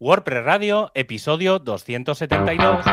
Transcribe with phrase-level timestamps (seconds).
[0.00, 2.84] WordPress Radio, episodio 272.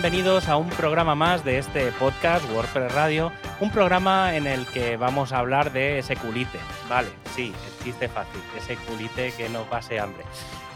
[0.00, 4.96] Bienvenidos a un programa más de este podcast WordPress Radio, un programa en el que
[4.96, 9.64] vamos a hablar de ese culite, vale, sí, el chiste fácil, ese culite que no
[9.64, 10.22] pase hambre.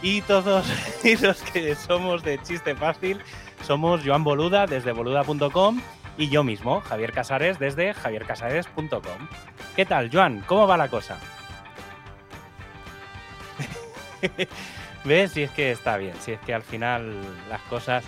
[0.01, 0.65] Y todos
[1.21, 3.21] los que somos de chiste fácil
[3.65, 5.79] somos Joan Boluda desde boluda.com
[6.17, 9.29] y yo mismo, Javier Casares desde javiercasares.com.
[9.77, 10.41] ¿Qué tal, Joan?
[10.41, 11.17] ¿Cómo va la cosa?
[15.05, 15.31] ¿Ves?
[15.31, 18.03] Si es que está bien, si es que al final las cosas...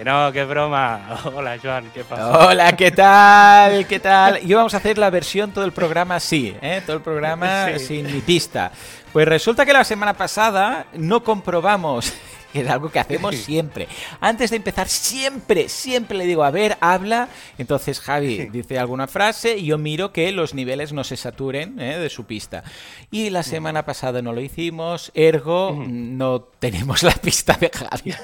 [0.00, 1.20] Que no, qué broma.
[1.34, 2.46] Hola, Joan, ¿qué pasa?
[2.46, 3.86] Hola, ¿qué tal?
[3.86, 4.38] ¿Qué tal?
[4.42, 6.80] Y vamos a hacer la versión todo el programa así, ¿eh?
[6.86, 7.84] Todo el programa Sí.
[7.86, 8.72] sin mi pista.
[9.12, 12.14] Pues resulta que la semana pasada no comprobamos
[12.52, 13.88] que es algo que hacemos siempre.
[14.20, 17.28] Antes de empezar, siempre, siempre le digo, a ver, habla.
[17.58, 21.98] Entonces Javi dice alguna frase y yo miro que los niveles no se saturen ¿eh?
[21.98, 22.62] de su pista.
[23.10, 28.14] Y la semana pasada no lo hicimos, ergo no tenemos la pista de Javi.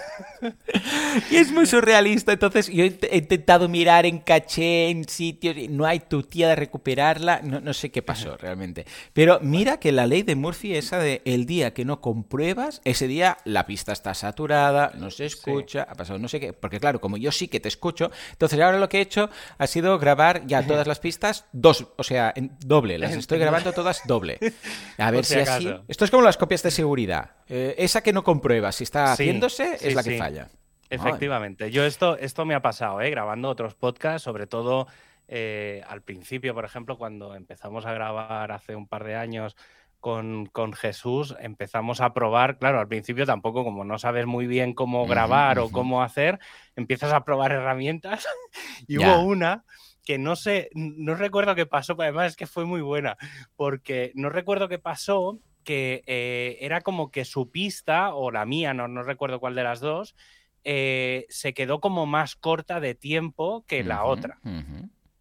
[1.30, 2.32] y es muy surrealista.
[2.32, 6.22] Entonces, yo he int- he intentado mirar en caché, en sitios, y no hay tu
[6.22, 7.41] tía de recuperarla.
[7.42, 8.86] No, no sé qué pasó realmente.
[9.12, 13.06] Pero mira que la ley de Murphy, esa de el día que no compruebas, ese
[13.08, 16.53] día la pista está saturada, no se escucha, ha pasado no sé qué.
[16.53, 19.67] Porque, claro, como yo sí que te escucho, entonces ahora lo que he hecho ha
[19.69, 22.98] sido grabar ya todas las pistas dos, o sea, en doble.
[22.98, 24.39] Las estoy grabando todas doble.
[24.98, 25.69] A ver si si así.
[25.69, 25.84] acaso.
[25.87, 27.31] Esto es como las copias de seguridad.
[27.48, 30.48] Eh, esa que no compruebas si está haciéndose sí, es la que falla.
[30.91, 31.70] Efectivamente.
[31.70, 33.11] Yo esto, esto me ha pasado, ¿eh?
[33.11, 34.87] grabando otros podcasts, sobre todo
[35.28, 39.56] eh, al principio, por ejemplo, cuando empezamos a grabar hace un par de años
[40.00, 44.75] con, con Jesús, empezamos a probar, claro, al principio tampoco, como no sabes muy bien
[44.75, 46.38] cómo grabar o cómo hacer,
[46.77, 48.27] empiezas a probar herramientas
[48.86, 49.64] y hubo una
[50.05, 53.16] que no sé, no recuerdo qué pasó, pero además es que fue muy buena,
[53.56, 58.72] porque no recuerdo qué pasó, que eh, era como que su pista, o la mía,
[58.72, 60.15] no, no recuerdo cuál de las dos,
[60.62, 64.38] eh, se quedó como más corta de tiempo que la otra.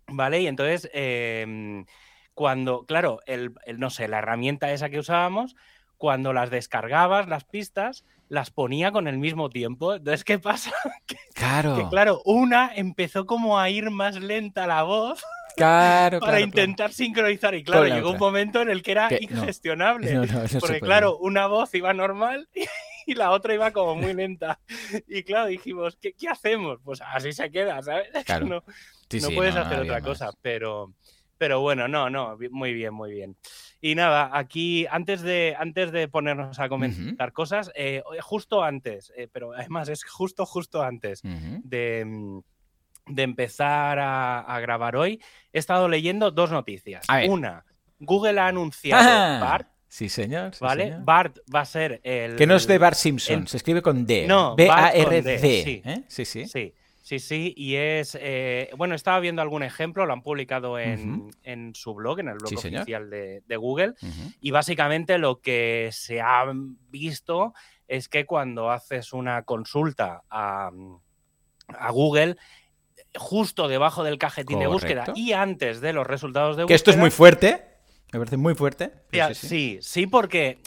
[0.08, 0.42] ¿vale?
[0.42, 1.86] Y entonces, em,
[2.36, 5.56] cuando, claro, el, el- no sé, la herramienta esa que usábamos,
[5.98, 9.96] cuando las descargabas, las pistas, las ponía con el mismo tiempo.
[9.96, 10.72] Entonces, ¿qué pasa?
[11.34, 15.22] Claro, Que claro, una empezó como a ir más lenta la voz
[15.58, 17.56] claro, para claro, intentar sincronizar.
[17.56, 20.08] Y claro, llegó un momento en el que era Que ingestionable.
[20.12, 20.26] claro.
[20.32, 22.48] No, no, no Porque claro, una voz iba normal
[23.06, 24.60] y la otra iba como muy lenta.
[25.08, 26.80] Y claro, dijimos, ¿qué, qué hacemos?
[26.84, 28.08] Pues así se queda, ¿sabes?
[28.08, 28.46] Es que Claro.
[28.48, 28.64] No,
[29.10, 30.04] Sí, no sí, puedes hacer otra más.
[30.04, 30.94] cosa, pero,
[31.38, 33.36] pero bueno, no, no, muy bien, muy bien.
[33.82, 39.28] Y nada, aquí antes de, antes de ponernos a comentar cosas, eh, justo antes, eh,
[39.32, 42.40] pero además es justo, justo antes de, mm,
[43.08, 45.22] de empezar a, a grabar hoy,
[45.54, 47.06] he estado leyendo dos noticias.
[47.28, 47.64] Una,
[48.00, 50.54] Google ha anunciado Ah, BART, Sí, señor.
[50.56, 50.86] sí, ¿vale?
[50.86, 51.04] señor.
[51.06, 52.36] BART va a ser el...
[52.36, 54.26] Que no es de Bart Simpson, el- se escribe con D.
[54.28, 55.40] No, B-A-R-D.
[55.40, 55.82] Sí.
[55.86, 56.04] ¿eh?
[56.08, 56.48] Sí, sí.
[56.48, 56.74] Sí,
[57.06, 61.76] sí, sí, y es, eh, bueno, estaba viendo algún ejemplo, lo han publicado en, en
[61.76, 63.94] su blog, en el blog Sí, oficial de, de Google,
[64.42, 66.44] y básicamente lo que se ha
[66.90, 67.54] visto
[67.88, 70.72] es que cuando haces una consulta a,
[71.68, 72.38] a Google,
[73.16, 76.76] justo debajo del cajetín de búsqueda y antes de los resultados de Que búsqueda...
[76.76, 77.64] esto es muy fuerte.
[78.12, 78.92] Me parece muy fuerte.
[79.36, 80.58] sí, sí, porque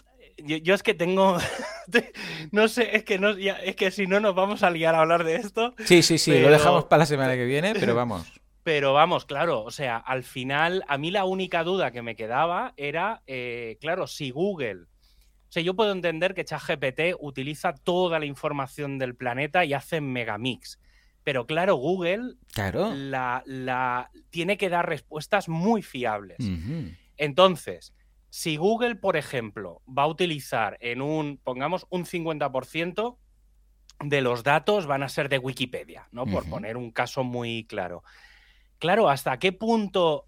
[0.44, 1.38] yo, yo es que tengo,
[2.52, 5.00] no sé, es que no, ya- es que si no nos vamos a liar a
[5.00, 8.26] hablar de esto, Sí, sí, sí, lo dejamos para la semana que viene, pero vamos.
[8.62, 12.74] pero vamos, claro, o sea, al final a mí la única duda que me quedaba
[12.76, 18.26] era, eh, claro, si Google, o sea, yo puedo entender que ChatGPT utiliza toda la
[18.26, 20.78] información del planeta y hace megamix,
[21.24, 22.92] pero claro, Google Claro.
[22.94, 26.36] la, la, tiene que dar respuestas muy fiables.
[27.16, 27.92] Entonces,
[28.30, 33.16] si Google, por ejemplo, va a utilizar en un, pongamos, un 50%
[34.00, 36.24] de los datos van a ser de Wikipedia, ¿no?
[36.26, 38.04] Por poner un caso muy claro.
[38.78, 40.26] Claro, ¿hasta qué punto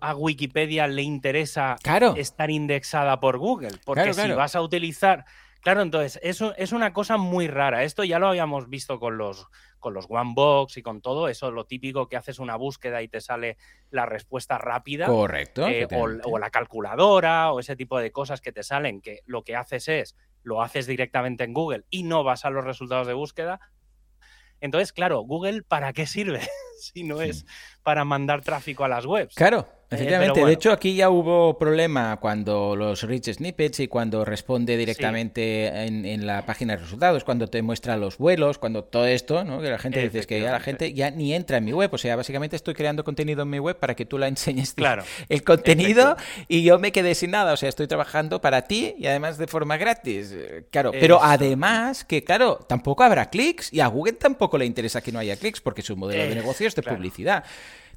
[0.00, 2.14] a Wikipedia le interesa Claro.
[2.16, 3.78] estar indexada por Google?
[3.84, 5.24] Porque Claro, si vas a utilizar...
[5.60, 7.84] Claro, entonces, eso es una cosa muy rara.
[7.84, 9.46] Esto ya lo habíamos visto con los,
[9.82, 11.28] con los OneBox y con todo.
[11.28, 13.58] Eso lo típico que haces una búsqueda y te sale
[13.90, 15.06] la respuesta rápida.
[15.06, 15.68] Correcto.
[15.68, 19.56] Eh, o la calculadora o ese tipo de cosas que te salen, que lo que
[19.56, 23.60] haces es, lo haces directamente en Google y no vas a los resultados de búsqueda.
[24.60, 26.40] Entonces, claro, Google, ¿para qué sirve?
[26.78, 27.44] si no es
[27.82, 29.34] para mandar tráfico a las webs.
[29.34, 34.76] Claro, Efectivamente, de hecho aquí ya hubo problema cuando los rich snippets y cuando responde
[34.76, 39.60] directamente en, la página de resultados, cuando te muestra los vuelos, cuando todo esto, ¿no?
[39.60, 41.98] Que la gente dice que ya la gente ya ni entra en mi web, o
[41.98, 45.42] sea, básicamente estoy creando contenido en mi web para que tú la enseñes claro, el
[45.42, 46.16] contenido
[46.48, 49.46] y yo me quedé sin nada, o sea, estoy trabajando para ti y además de
[49.46, 50.34] forma gratis,
[50.70, 55.12] claro, pero además que claro, tampoco habrá clics y a Google tampoco le interesa que
[55.12, 57.44] no haya clics porque su modelo de negocio es de publicidad.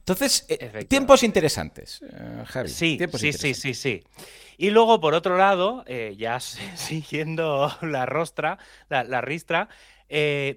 [0.07, 2.69] Entonces, eh, tiempos interesantes, eh, Javi.
[2.69, 4.03] Sí, sí, sí, sí, sí.
[4.55, 6.39] Y luego, por otro lado, eh, ya
[6.75, 9.67] siguiendo la rostra, la, ristra,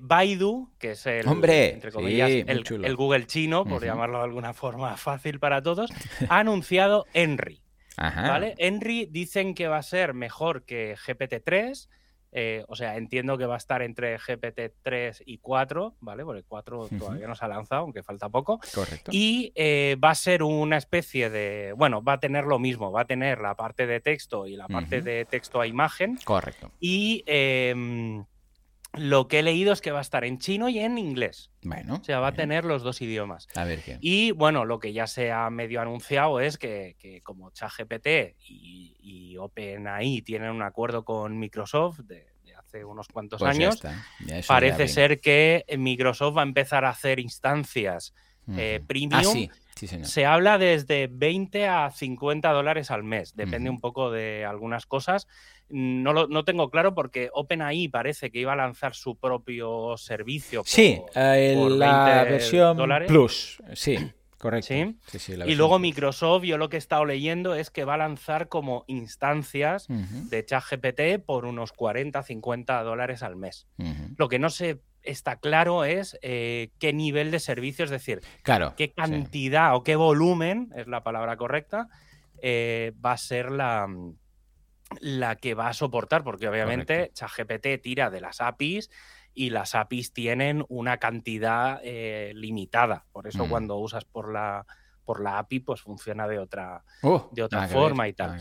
[0.01, 5.41] Baidu, que es el, entre comillas, el, Google chino, por llamarlo de alguna forma fácil
[5.41, 5.91] para todos,
[6.29, 7.63] ha anunciado Henry.
[7.97, 8.55] ¿vale?
[8.59, 11.89] Henry dicen que va a ser mejor que GPT-3
[12.33, 16.25] eh, o sea, entiendo que va a estar entre GPT-3 y 4, ¿vale?
[16.25, 18.61] Porque 4 todavía no se ha lanzado, aunque falta poco.
[18.75, 19.11] Correcto.
[19.15, 21.73] Y eh, va a ser una especie de.
[21.77, 24.69] Bueno, va a tener lo mismo, va a tener la parte de texto y la
[24.69, 26.19] parte de texto a imagen.
[26.25, 26.71] Correcto.
[26.81, 27.23] Y.
[27.27, 28.25] Em,
[28.99, 31.51] lo que he leído es que va a estar en chino y en inglés.
[31.63, 31.97] Bueno.
[32.01, 33.49] O sea, va a tener los dos idiomas.
[33.55, 33.99] A ver qué.
[34.01, 39.37] Y bueno, lo que ya se ha medio anunciado es que, como ChatGPT y, y,
[39.37, 42.27] OpenAI tienen un acuerdo con Microsoft de,
[42.69, 43.81] hace unos cuantos pues años,
[44.47, 48.15] parece ser que Microsoft va a empezar a hacer instancias
[48.57, 49.21] eh, premium.
[49.21, 49.51] Ah, sí.
[50.03, 55.29] Se habla desde 20 a 50 dólares al mes, depende un poco de algunas cosas.
[55.71, 60.63] No, lo, no tengo claro porque OpenAI parece que iba a lanzar su propio servicio.
[60.65, 63.99] sí, eh, la versión Plus, sí.
[64.39, 64.69] Correcto.
[64.69, 64.97] ¿Sí?
[65.47, 68.85] y luego Microsoft, yo lo que he estado leyendo es que va a lanzar como
[68.87, 73.67] instancias de ChatGPT por unos 40, 50 dólares al mes.
[74.17, 78.75] Lo que no se está claro es eh, qué nivel de servicio, es decir, claro,
[78.77, 81.89] qué cantidad o qué volumen, es la palabra correcta,
[82.41, 83.89] eh, va a ser la,
[85.01, 88.91] la que va a soportar, porque obviamente ChatGPT tira de las APIs
[89.35, 93.05] y las APIs tienen una cantidad eh, limitada.
[93.13, 93.49] Por eso mm.
[93.49, 94.67] cuando usas por la,
[95.05, 98.39] por la API, pues funciona de otra, uh, de otra forma y tal.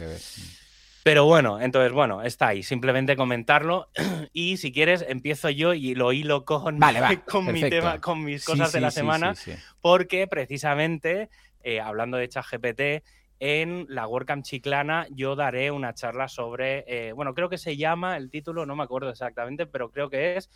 [1.03, 2.63] Pero bueno, entonces, bueno, está ahí.
[2.63, 3.89] Simplemente comentarlo.
[4.33, 6.79] Y si quieres, empiezo yo y lo hilo con,
[7.31, 9.33] con mi tema, con mis cosas de la semana.
[9.79, 11.29] porque precisamente,
[11.63, 13.05] eh, hablando de ChatGPT,
[13.39, 18.17] en la WordCamp Chiclana yo daré una charla sobre, eh, bueno, creo que se llama,
[18.17, 20.49] el título no me acuerdo exactamente, pero creo que es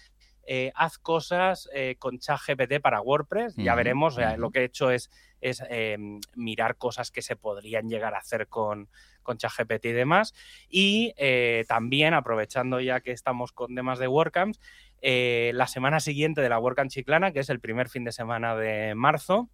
[0.48, 3.56] eh, haz cosas eh, con ChatGPT para WordPress.
[3.58, 5.62] Ya veremos, lo que he hecho es, es
[6.36, 8.90] mirar cosas que se podrían llegar a hacer con,
[9.22, 10.34] con ChatGPT y demás.
[10.68, 11.14] Y
[11.68, 14.60] también, aprovechando ya que estamos con temas de WordCamps,
[15.02, 18.96] la semana siguiente de la WordCamp Chiclana, que es el primer fin de semana de
[18.96, 19.48] marzo,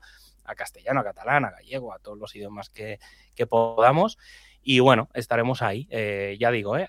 [0.57, 2.99] castellano, a catalán, a gallego, a todos los idiomas que,
[3.35, 4.17] que podamos.
[4.63, 6.87] Y bueno, estaremos ahí, eh, ya digo, ¿eh?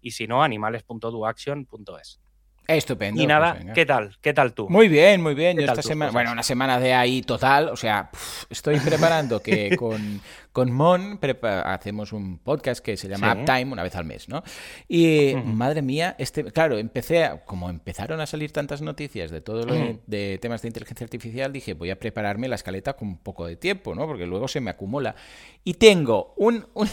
[0.00, 2.23] y si no, animales.duaction.es.
[2.66, 3.20] Estupendo.
[3.22, 4.16] Y nada, pues ¿qué tal?
[4.20, 4.68] ¿Qué tal tú?
[4.70, 5.56] Muy bien, muy bien.
[5.56, 8.10] ¿Qué Yo esta semana, bueno, una semana de ahí total, o sea,
[8.48, 10.20] estoy preparando que con,
[10.52, 13.40] con Mon prepa- hacemos un podcast que se llama Sí.
[13.40, 14.42] Uptime una vez al mes, ¿no?
[14.88, 19.64] Y madre mía, este, claro, empecé, a- como empezaron a salir tantas noticias de todo
[19.66, 19.74] lo
[20.06, 23.56] de, temas de inteligencia artificial, dije, voy a prepararme la escaleta con un poco de
[23.56, 24.06] tiempo, ¿no?
[24.06, 25.14] Porque luego se me acumula.
[25.64, 26.88] Y tengo un, un,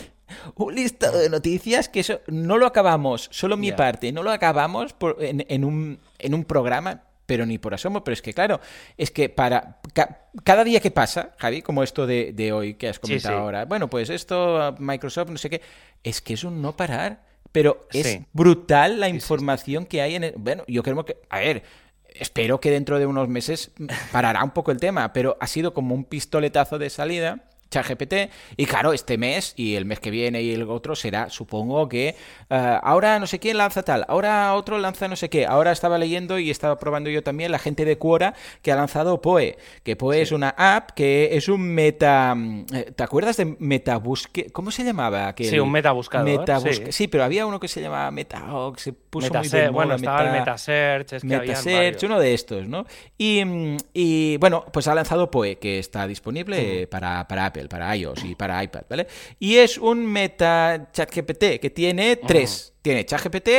[0.56, 4.94] un listado de noticias que eso no lo acabamos, solo mi parte, no lo acabamos
[4.94, 8.04] por- en, en un, en un programa, pero ni por asomo.
[8.04, 8.60] Pero es que, claro,
[8.98, 12.90] es que para ca- cada día que pasa, Javi, como esto de, de hoy que
[12.90, 13.42] has comentado sí.
[13.42, 15.62] ahora, bueno, pues esto, Microsoft, no sé qué,
[16.04, 17.30] es que es un no parar.
[17.54, 18.26] Pero es Sí.
[18.32, 20.34] brutal la información que hay en el...
[20.38, 21.18] Bueno, yo creo que...
[21.30, 21.64] A ver,
[22.08, 23.72] espero que dentro de unos meses
[24.14, 27.50] parará un poco el tema, pero ha sido como un pistoletazo de salida.
[27.72, 28.14] ChatGPT
[28.58, 32.10] y claro, este mes y el mes que viene y el otro será, supongo que
[32.50, 35.98] eh, ahora no sé quién lanza tal, ahora otro lanza no sé qué, ahora estaba
[35.98, 39.96] leyendo y estaba probando yo también la gente de Quora que ha lanzado Poe, que
[39.96, 44.52] Poe es una app que es un meta, mm, eh, ¿te acuerdas de Metabusque?
[44.52, 45.30] ¿Cómo se llamaba?
[45.30, 45.48] aquel?
[45.48, 46.92] Sí, un metabuscador, Metabusque- sí.
[46.92, 47.08] sí.
[47.08, 48.44] pero había uno que se llamaba Meta,
[48.76, 52.20] que se puso muy de moda, bueno, estaba el Meta- Metasearch, es que Metasearch, uno
[52.20, 52.86] de estos, ¿no?
[53.18, 57.96] Y, mm, y, bueno, pues ha lanzado Poe, que está disponible para, para Apple, para
[57.96, 59.08] iOS y para iPad, ¿vale?
[59.40, 62.74] Y es un meta ChatGPT que tiene tres.
[62.82, 63.50] Tiene ChatGPT,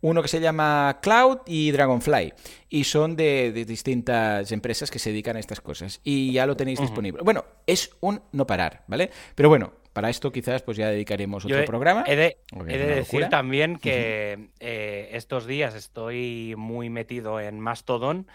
[0.00, 2.32] uno que se llama Cloud y Dragonfly.
[2.68, 6.00] Y son de, de distintas empresas que se dedican a estas cosas.
[6.04, 7.22] Y ya lo tenéis disponible.
[7.22, 9.10] Bueno, es un no parar, ¿vale?
[9.34, 12.02] Pero bueno, para esto quizás pues ya dedicaremos otro Yo he- programa.
[12.06, 12.36] He de,
[12.68, 18.26] he decir también que eh, estos días estoy muy metido en Mastodon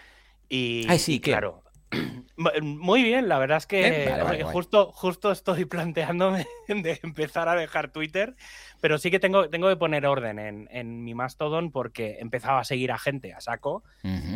[0.48, 1.62] y, Ay, sí, y claro.
[2.62, 7.54] Muy bien, la verdad es que vale, vale, justo, justo estoy planteándome de empezar a
[7.54, 8.34] dejar Twitter,
[8.80, 12.64] pero sí que tengo, tengo que poner orden en, en mi Mastodon porque empezaba a
[12.64, 13.82] seguir a gente a saco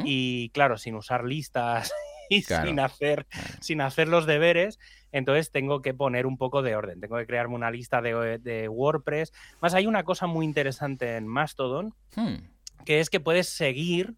[0.05, 1.93] y claro, sin usar listas
[2.29, 2.67] y Claro.
[2.69, 3.27] sin hacer
[3.61, 4.79] sin hacer los deberes,
[5.13, 8.69] entonces tengo que poner un poco de orden, tengo que crearme una lista de, de
[8.69, 9.33] WordPress.
[9.61, 12.37] Más hay una cosa muy interesante en Mastodon, Hmm.
[12.87, 14.15] que es que puedes seguir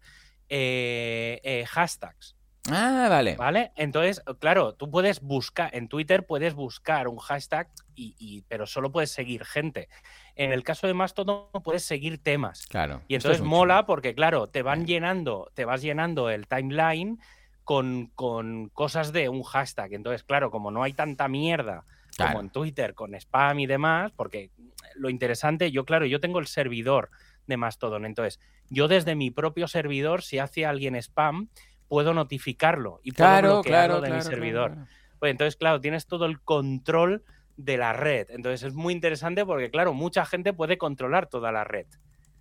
[0.49, 2.36] eh, eh, hashtags,
[2.69, 3.35] Ah, vale.
[3.35, 3.71] ¿vale?
[3.75, 8.91] Entonces, claro, tú puedes buscar, en Twitter puedes buscar un hashtag, y, y- pero solo
[8.91, 9.89] puedes seguir gente.
[10.35, 12.67] En el caso de Mastodon puedes seguir temas.
[12.67, 13.01] Claro.
[13.07, 13.85] Y es entonces muy mola chulo.
[13.87, 17.19] porque, claro, te van llenando, te vas llenando el timeline
[17.63, 19.93] con, con cosas de un hashtag.
[19.93, 21.83] Entonces, claro, como no hay tanta mierda
[22.15, 22.31] Claro.
[22.33, 24.49] como en Twitter con spam y demás, porque
[24.95, 27.11] lo interesante, yo, claro, yo tengo el servidor
[27.45, 28.05] de Mastodon.
[28.05, 31.49] Entonces, yo desde mi propio servidor, si hace alguien spam,
[31.87, 34.87] puedo notificarlo y puedo Claro, bloquearlo claro, de claro, mi servidor.
[35.19, 37.23] Pues entonces, claro, tienes todo el control
[37.55, 38.27] de la red.
[38.29, 41.87] Entonces es muy interesante porque, claro, mucha gente puede controlar toda la red.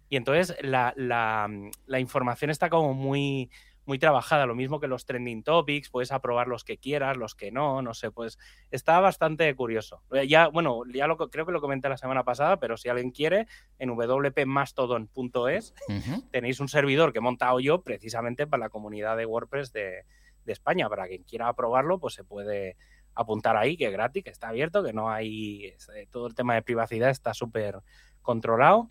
[0.09, 1.49] Y entonces la, la-
[1.87, 3.51] la información está como muy,
[3.87, 4.47] muy trabajada.
[4.47, 7.95] Lo mismo que los trending topics, puedes aprobar los que quieras, los que no, no
[7.95, 8.39] sé, pues
[8.71, 10.03] está bastante curioso.
[10.13, 13.11] Eh, Ya, bueno, ya lo, creo que lo comenté la semana pasada, pero si alguien
[13.11, 13.47] quiere,
[13.79, 16.23] en wpmastodon.es Ujú.
[16.31, 20.03] tenéis un servidor que he montado yo precisamente para la comunidad de WordPress de,
[20.45, 20.89] de España.
[20.89, 22.77] Para quien quiera probarlo, pues se puede
[23.15, 25.67] apuntar ahí, que es gratis, que está abierto, que no hay.
[25.95, 27.79] eh, Todo el tema de privacidad está súper
[28.23, 28.91] controlado.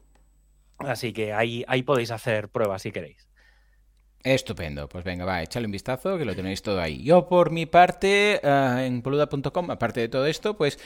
[0.77, 3.29] Así que ahí, ahí podéis hacer pruebas si queréis.
[4.25, 7.03] Estupendo, pues venga, va, échale un vistazo que lo tenéis todo ahí.
[7.03, 10.79] Yo por mi parte, ah, en poluda.com, aparte de todo esto, pues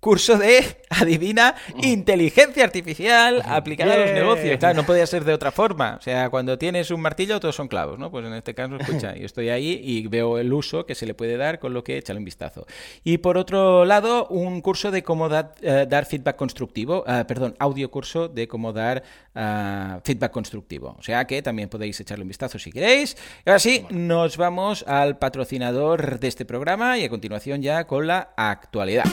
[0.00, 4.58] curso de, adivina, inteligencia artificial aplicada a los negocios.
[4.58, 5.96] Claro, no podía ser de otra forma.
[5.98, 8.10] O sea, cuando tienes un martillo, todos son clavos, ¿no?
[8.10, 11.14] Pues en este caso, escucha, yo estoy ahí y veo el uso que se le
[11.14, 12.66] puede dar, con lo que échale un vistazo.
[13.04, 17.90] Y por otro lado, un curso de cómo eh, dar feedback constructivo, ah, perdón, audio
[17.90, 19.02] curso de cómo dar
[19.34, 20.96] ah, feedback constructivo.
[20.98, 23.16] O sea que también podéis echarle un vistazo si queréis.
[23.44, 28.06] Y ahora sí, nos vamos al patrocinador de este programa y a continuación ya con
[28.06, 29.04] la actualidad.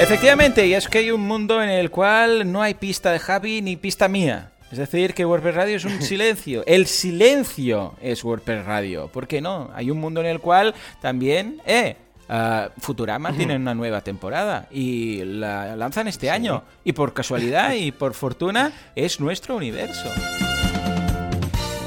[0.00, 3.60] Efectivamente, y es que hay un mundo en el cual no hay pista de Javi
[3.62, 4.52] ni pista mía.
[4.70, 6.62] Es decir, que WordPress Radio es un silencio.
[6.66, 9.08] El silencio es WordPress Radio.
[9.08, 9.70] ¿Por qué no?
[9.74, 11.96] Hay un mundo en el cual también, eh,
[12.28, 16.62] ah, Futurama tiene una nueva temporada y la lanzan este año.
[16.84, 20.08] Y por casualidad y por fortuna es nuestro universo.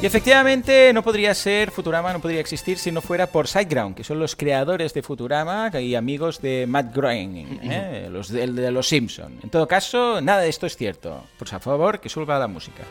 [0.02, 4.04] Y efectivamente no podría ser Futurama, no podría existir si no fuera por SiteGround, que
[4.04, 8.08] son los creadores de Futurama y amigos de Matt Groening, ¿eh?
[8.10, 9.40] los de, los Simpson.
[9.44, 11.28] En todo caso, nada de esto es cierto.
[11.38, 12.82] Por favor, que suba la música.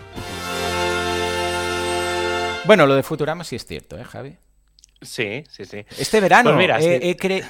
[2.65, 4.37] Bueno, lo de Futurama sí es cierto, ¿eh, Javi?
[5.03, 5.85] Sí, sí, sí.
[5.99, 6.79] Este verano, pues mira,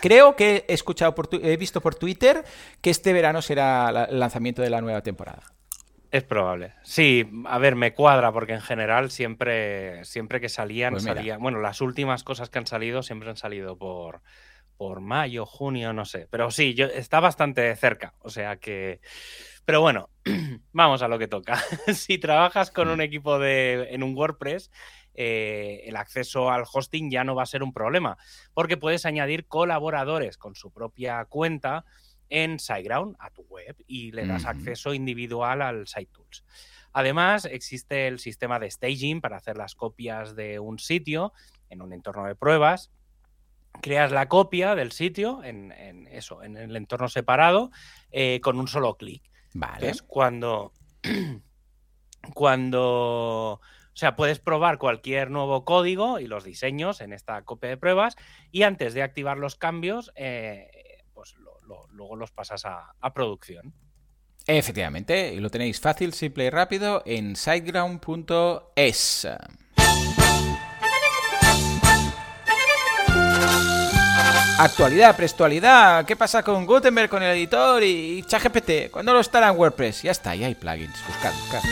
[0.00, 2.44] creo que he escuchado por he visto por Twitter
[2.80, 5.42] que este verano será el lanzamiento de la nueva temporada.
[6.10, 6.74] Es probable.
[6.82, 11.40] Sí, a ver, me cuadra porque en general siempre, siempre que salían, pues salían.
[11.40, 14.20] Bueno, las últimas cosas que han salido siempre han salido por,
[14.76, 16.26] por mayo, junio, no sé.
[16.30, 18.14] Pero sí, yo, está bastante cerca.
[18.20, 19.00] O sea que.
[19.64, 20.10] Pero bueno,
[20.72, 21.56] vamos a lo que toca.
[21.94, 22.92] si trabajas con mm.
[22.92, 24.72] un equipo de, en un WordPress,
[25.14, 28.16] eh, el acceso al hosting ya no va a ser un problema,
[28.54, 31.84] porque puedes añadir colaboradores con su propia cuenta
[32.30, 36.44] en SiteGround a tu web y le das acceso individual al SiteTools.
[36.92, 41.32] Además, existe el sistema de staging para hacer las copias de un sitio
[41.68, 42.90] en un entorno de pruebas.
[43.82, 45.72] Creas la copia del sitio en,
[46.10, 47.70] eso, en el entorno separado,
[48.10, 49.22] eh, con un solo clic.
[49.52, 49.90] Vale.
[49.90, 50.72] Es cuando,
[52.34, 53.60] cuando
[53.92, 58.16] o sea, puedes probar cualquier nuevo código y los diseños en esta copia de pruebas
[58.50, 60.70] y antes de activar los cambios, eh,
[61.92, 63.72] luego los pasas a, producción.
[64.46, 69.28] Efectivamente, y lo tenéis fácil, simple y rápido en siteground.es.
[74.58, 78.90] Actualidad, prestualidad, ¿qué pasa con Gutenberg, con el editor y ChatGPT?
[78.90, 80.02] ¿Cuándo lo estará en WordPress?
[80.02, 81.62] Ya está, ya hay plugins, buscad, buscad.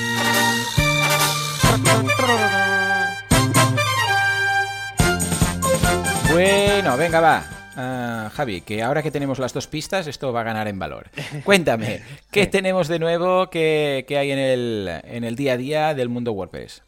[6.33, 7.58] Bueno, venga, va.
[7.81, 11.11] Ah, Javi, que ahora que tenemos las dos pistas, esto va a ganar en valor.
[11.45, 16.09] Cuéntame, ¿qué tenemos de nuevo que, hay en el, en el, día a día del
[16.09, 16.83] mundo WordPress?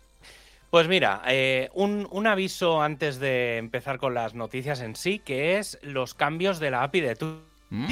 [0.68, 5.78] Pues mira, eh, un, aviso antes de empezar con las noticias en sí, que es
[5.82, 7.40] los cambios de la API de tu.
[7.68, 7.87] Mm.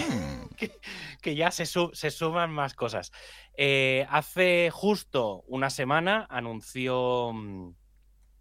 [1.23, 3.13] que, ya se, se, suman más cosas.
[3.57, 7.75] Eh, hace justo una semana anunció mm,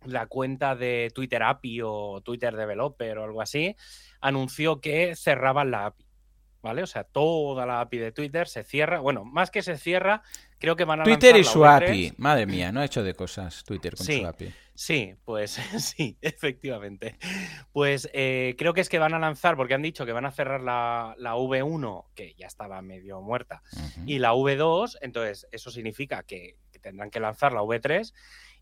[0.05, 3.75] la cuenta de Twitter API o Twitter Developer o algo así,
[4.21, 6.05] anunció que cerraban la API.
[6.59, 6.83] ¿Vale?
[6.83, 8.99] O sea, toda la API de Twitter se cierra.
[8.99, 10.23] Bueno, más que se cierra,
[10.59, 12.13] creo que van a Twitter y su API.
[12.17, 14.53] Madre mía, no ha hecho de cosas Twitter con su API.
[14.77, 17.17] Sí, pues sí, efectivamente.
[17.71, 20.31] Pues eh, creo que es que van a lanzar, porque han dicho que van a
[20.31, 23.63] cerrar la, V1, que ya estaba medio muerta,
[24.05, 28.13] y la V2, entonces eso significa que, tendrán que lanzar la V3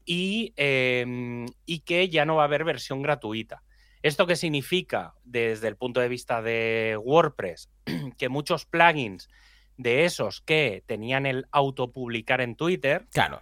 [0.05, 3.63] y, em, y que ya no va a haber versión gratuita.
[4.01, 7.69] ¿Esto qué significa desde el punto de vista de WordPress?
[8.17, 9.29] que muchos plugins
[9.77, 13.41] de esos que tenían el autopublicar en Twitter claro.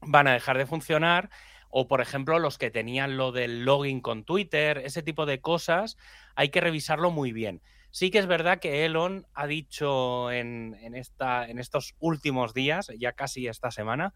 [0.00, 1.30] van a dejar de funcionar.
[1.70, 5.96] O, por ejemplo, los que tenían lo del login con Twitter, ese tipo de cosas,
[6.36, 7.62] hay que revisarlo muy bien.
[7.90, 13.12] Sí que es verdad que Elon ha dicho en, esta, en estos últimos días, ya
[13.12, 14.14] casi esta semana,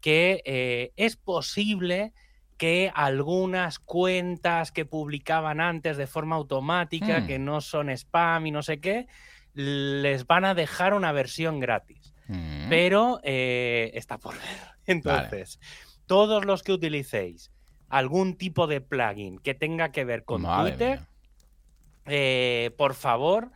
[0.00, 2.12] que eh, es posible
[2.56, 7.26] que algunas cuentas que publicaban antes de forma automática, mm.
[7.26, 9.06] que no son spam y no sé qué,
[9.54, 12.14] les van a dejar una versión gratis.
[12.26, 12.68] Mm.
[12.68, 14.42] Pero eh, está por ver.
[14.86, 15.60] Entonces,
[16.06, 17.52] todos los que utilicéis
[17.88, 21.00] algún tipo de plugin que tenga que ver con Twitter,
[22.06, 23.50] eh, por favor,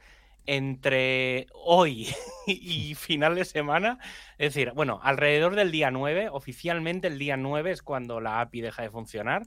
[0.46, 2.09] entre hoy
[2.46, 3.98] y final de semana,
[4.38, 8.61] es decir, bueno, alrededor del día 9, oficialmente el día 9 es cuando la API
[8.61, 9.42] deja de funcionar.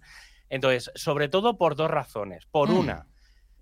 [0.49, 2.45] Entonces, sobre todo por dos razones.
[2.45, 2.77] Por mm.
[2.77, 3.07] una,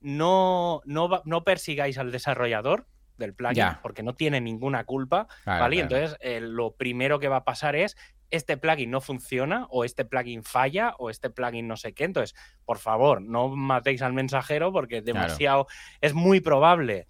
[0.01, 5.79] no, no, no persigáis al desarrollador del plugin porque no tiene ninguna culpa, ¿vale?
[5.79, 7.95] Entonces, eh, lo primero que va a pasar es
[8.31, 12.03] este plugin no funciona o este plugin falla o este plugin no sé qué.
[12.05, 15.67] Entonces, por favor, no matéis al mensajero porque demasiado
[16.01, 17.05] es muy probable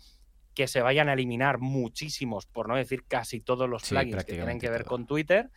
[0.54, 4.60] que se vayan a eliminar muchísimos, por no decir casi todos los plugins que tienen
[4.60, 5.50] que ver con Twitter.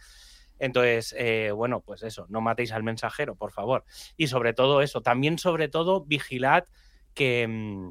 [0.59, 3.85] Entonces, eh, bueno, pues eso, no matéis al mensajero, por favor.
[4.17, 6.65] Y sobre todo eso, también sobre todo vigilad
[7.15, 7.91] que, mm,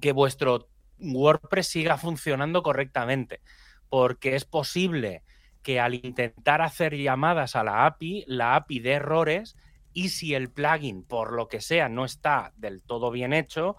[0.00, 3.40] que vuestro WordPress siga funcionando correctamente,
[3.88, 5.24] porque es posible
[5.62, 9.56] que al intentar hacer llamadas a la API, la API dé errores
[9.92, 13.76] y si el plugin, por lo que sea, no está del todo bien hecho,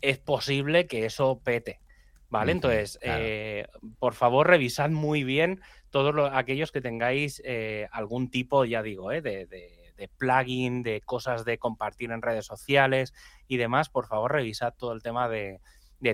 [0.00, 1.80] es posible que eso pete.
[2.32, 2.52] ¿Vale?
[2.52, 3.66] Entonces, eh,
[3.98, 9.20] por favor, revisad muy bien todos aquellos que tengáis eh, algún tipo, ya digo, eh,
[9.20, 13.12] de, plugin, de cosas de compartir en redes sociales
[13.48, 13.90] y demás.
[13.90, 15.60] Por favor, revisad todo el tema de,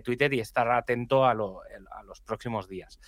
[0.02, 2.98] Twitter y estar atento a, los próximos días.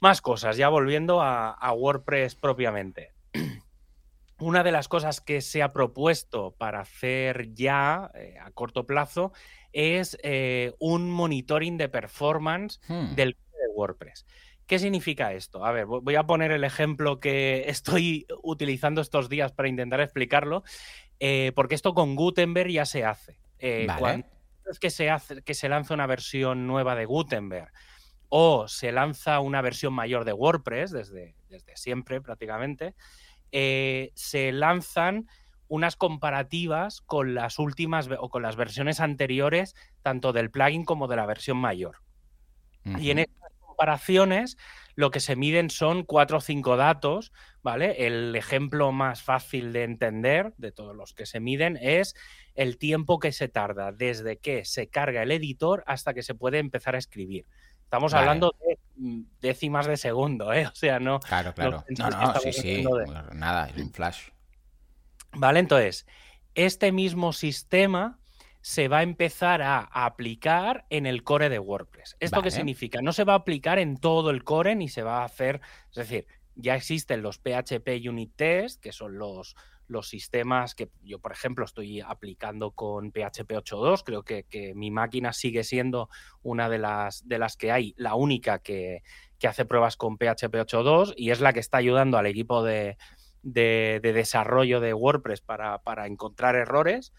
[0.00, 3.12] Más cosas, ya volviendo a WordPress propiamente.
[4.38, 9.34] Una de las cosas que se ha propuesto para hacer ya a corto plazo
[9.76, 13.14] es eh, un monitoring de performance hmm.
[13.14, 14.24] del de WordPress.
[14.66, 15.66] ¿Qué significa esto?
[15.66, 20.64] A ver, voy a poner el ejemplo que estoy utilizando estos días para intentar explicarlo,
[21.20, 23.38] eh, porque esto con Gutenberg ya se hace.
[23.58, 24.26] Eh, cuando
[24.70, 27.70] es que se, hace, que se lanza una versión nueva de Gutenberg
[28.28, 32.94] o se lanza una versión mayor de WordPress, desde, desde siempre prácticamente,
[33.52, 35.28] eh, se lanzan
[35.68, 41.16] unas comparativas con las últimas o con las versiones anteriores, tanto del plugin como de
[41.16, 41.98] la versión mayor.
[43.00, 44.56] Y en estas comparaciones
[44.94, 48.06] lo que se miden son cuatro o cinco datos, ¿vale?
[48.06, 52.14] El ejemplo más fácil de entender de todos los que se miden es
[52.54, 56.58] el tiempo que se tarda desde que se carga el editor hasta que se puede
[56.58, 57.46] empezar a escribir.
[57.82, 60.66] Estamos hablando de mm, décimas de segundo, ¿eh?
[60.66, 61.20] O sea, no.
[61.20, 61.84] Claro, claro.
[61.98, 62.84] No, no, sí, sí.
[63.32, 64.28] Nada, es un flash.
[65.36, 66.06] Vale, entonces,
[66.54, 68.18] este mismo sistema
[68.60, 72.16] se va a empezar a aplicar en el core de WordPress.
[72.18, 73.00] ¿Esto qué significa?
[73.00, 75.96] No se va a aplicar en todo el core ni se va a hacer, es
[75.96, 79.54] decir, ya existen los PHP Unit Test, que son los,
[79.88, 84.02] los sistemas que yo, por ejemplo, estoy aplicando con PHP 8.2.
[84.04, 86.08] Creo que, mi máquina sigue siendo
[86.42, 89.02] una de las, de las que hay, la única que,
[89.46, 92.96] hace pruebas con PHP 8.2 y es la que está ayudando al equipo de,
[93.52, 97.12] desarrollo de WordPress para, encontrar errores.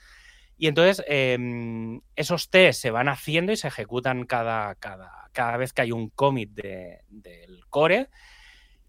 [0.57, 5.71] Y entonces em, esos tests se van haciendo y se ejecutan cada, cada, cada vez
[5.71, 8.09] que hay un commit del core,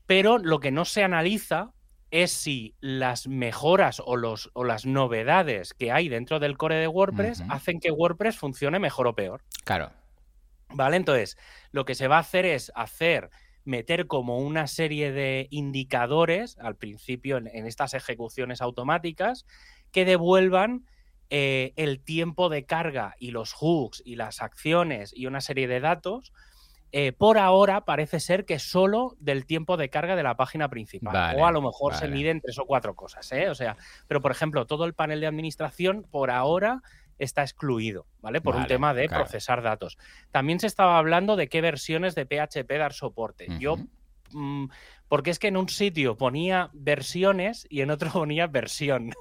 [0.07, 1.73] pero lo que no se analiza
[2.11, 6.89] es si las mejoras o, los, o las novedades que hay dentro del core de
[6.89, 9.43] WordPress hacen que WordPress funcione mejor o peor.
[9.65, 9.91] Claro.
[10.71, 10.97] ¿Vale?
[10.97, 11.37] Entonces,
[11.71, 13.31] lo que se va a hacer es hacer,
[13.69, 19.45] meter como una serie de indicadores al principio en, estas ejecuciones automáticas
[19.93, 20.87] que devuelvan
[21.29, 25.81] eh, el tiempo de carga y los hooks y las acciones y una serie de
[25.81, 26.33] datos
[26.93, 31.37] eh, por ahora parece ser que solo del tiempo de carga de la página principal.
[31.39, 33.51] o a lo mejor se miden tres o cuatro cosas, ¿eh?
[33.51, 33.77] O sea,
[34.07, 36.81] pero por ejemplo, todo el panel de administración por ahora
[37.19, 38.41] está excluido, ¿vale?
[38.41, 39.99] Por un tema de procesar datos.
[40.31, 43.49] También se estaba hablando de qué versiones de PHP dar soporte.
[43.59, 43.77] Yo
[44.33, 44.67] mm,
[45.09, 49.13] porque es que en un sitio ponía versiones y en otro ponía versión.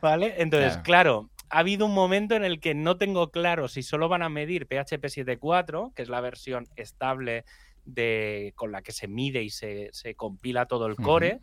[0.00, 0.34] ¿Vale?
[0.38, 4.22] Entonces, claro, ha habido un momento en el que no tengo claro si solo van
[4.22, 7.44] a medir PHP 7.4, que es la versión estable
[7.84, 11.40] de, con la que se mide y se, compila todo el core,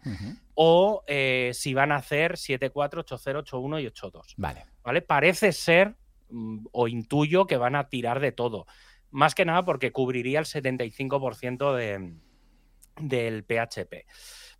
[0.53, 2.71] o eh, si van a hacer 7.4,
[3.05, 4.33] 8.0, 8.1 y 8.2.
[4.37, 4.65] Vale.
[4.87, 5.01] ¿Vale?
[5.01, 5.97] Parece ser
[6.29, 8.67] mm, o intuyo que van a tirar de todo.
[9.11, 12.13] Más que nada porque cubriría el 75% de,
[12.97, 14.05] del PHP.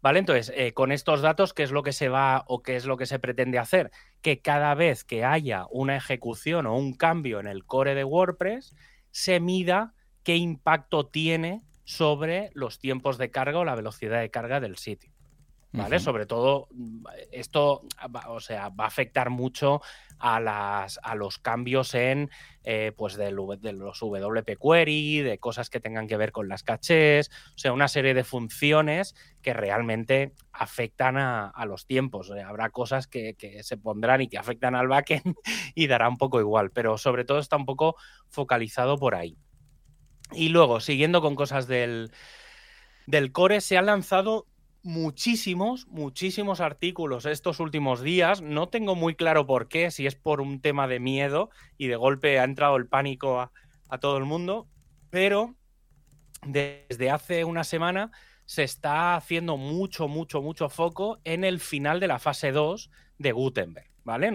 [0.02, 0.20] ¿Vale?
[0.20, 2.98] Entonces, eh, con estos datos, ¿qué es lo que se va o qué es lo
[2.98, 3.90] que se pretende hacer?
[4.22, 8.76] Que cada vez que haya una ejecución o un cambio en el core de WordPress,
[9.12, 14.60] se mida qué impacto tiene sobre los tiempos de carga o la velocidad de carga
[14.60, 15.17] del sitio.
[15.78, 16.00] ¿Vale?
[16.00, 16.68] Sobre todo,
[17.32, 17.84] esto
[18.28, 19.82] o sea, va a afectar mucho
[20.20, 22.30] a, las, a los cambios en
[22.64, 27.30] eh, pues de los WP Query, de cosas que tengan que ver con las cachés,
[27.56, 32.32] o sea, una serie de funciones que realmente afectan a, los tiempos.
[32.32, 35.36] habrá cosas que, que, se pondrán y que afectan al backend
[35.76, 37.96] y dará un poco igual, pero sobre todo está un poco
[38.28, 39.38] focalizado por ahí.
[40.34, 42.12] Y luego, siguiendo con cosas del,
[43.06, 44.46] del core, se han lanzado
[44.88, 48.42] muchísimos, muchísimos artículos estos últimos días.
[48.42, 51.98] No tengo muy claro por qué, si es por un tema de miedo y de
[51.98, 53.52] golpe ha entrado el pánico a,
[54.00, 54.68] todo el mundo,
[55.10, 55.56] pero
[56.46, 58.12] desde hace una semana
[58.46, 63.32] se está haciendo mucho, mucho, mucho foco en el final de la fase 2 de
[63.34, 63.88] Gutenberg.
[64.06, 64.32] ¿Vale?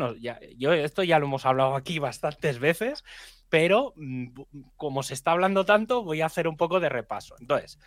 [0.58, 3.04] yo esto ya lo hemos hablado aquí bastantes veces,
[3.48, 4.28] pero mm,
[4.76, 7.36] como se está hablando tanto, voy a hacer un poco de repaso.
[7.40, 7.78] Entonces,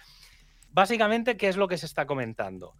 [0.75, 2.75] Básicamente, ¿qué es lo que se está comentando?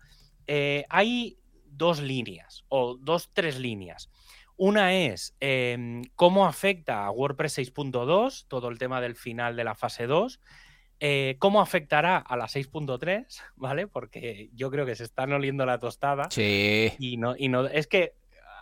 [0.47, 4.09] Eh, hay dos líneas o dos, tres líneas.
[4.57, 9.75] Una es em, cómo afecta a WordPress 6.2, todo el tema del final de la
[9.75, 10.41] fase 2,
[10.99, 13.87] eh, cómo afectará a la 6.3, ¿vale?
[13.87, 16.29] Porque yo creo que se están oliendo la tostada.
[16.31, 16.91] Sí.
[16.99, 18.15] Y no, y no, es que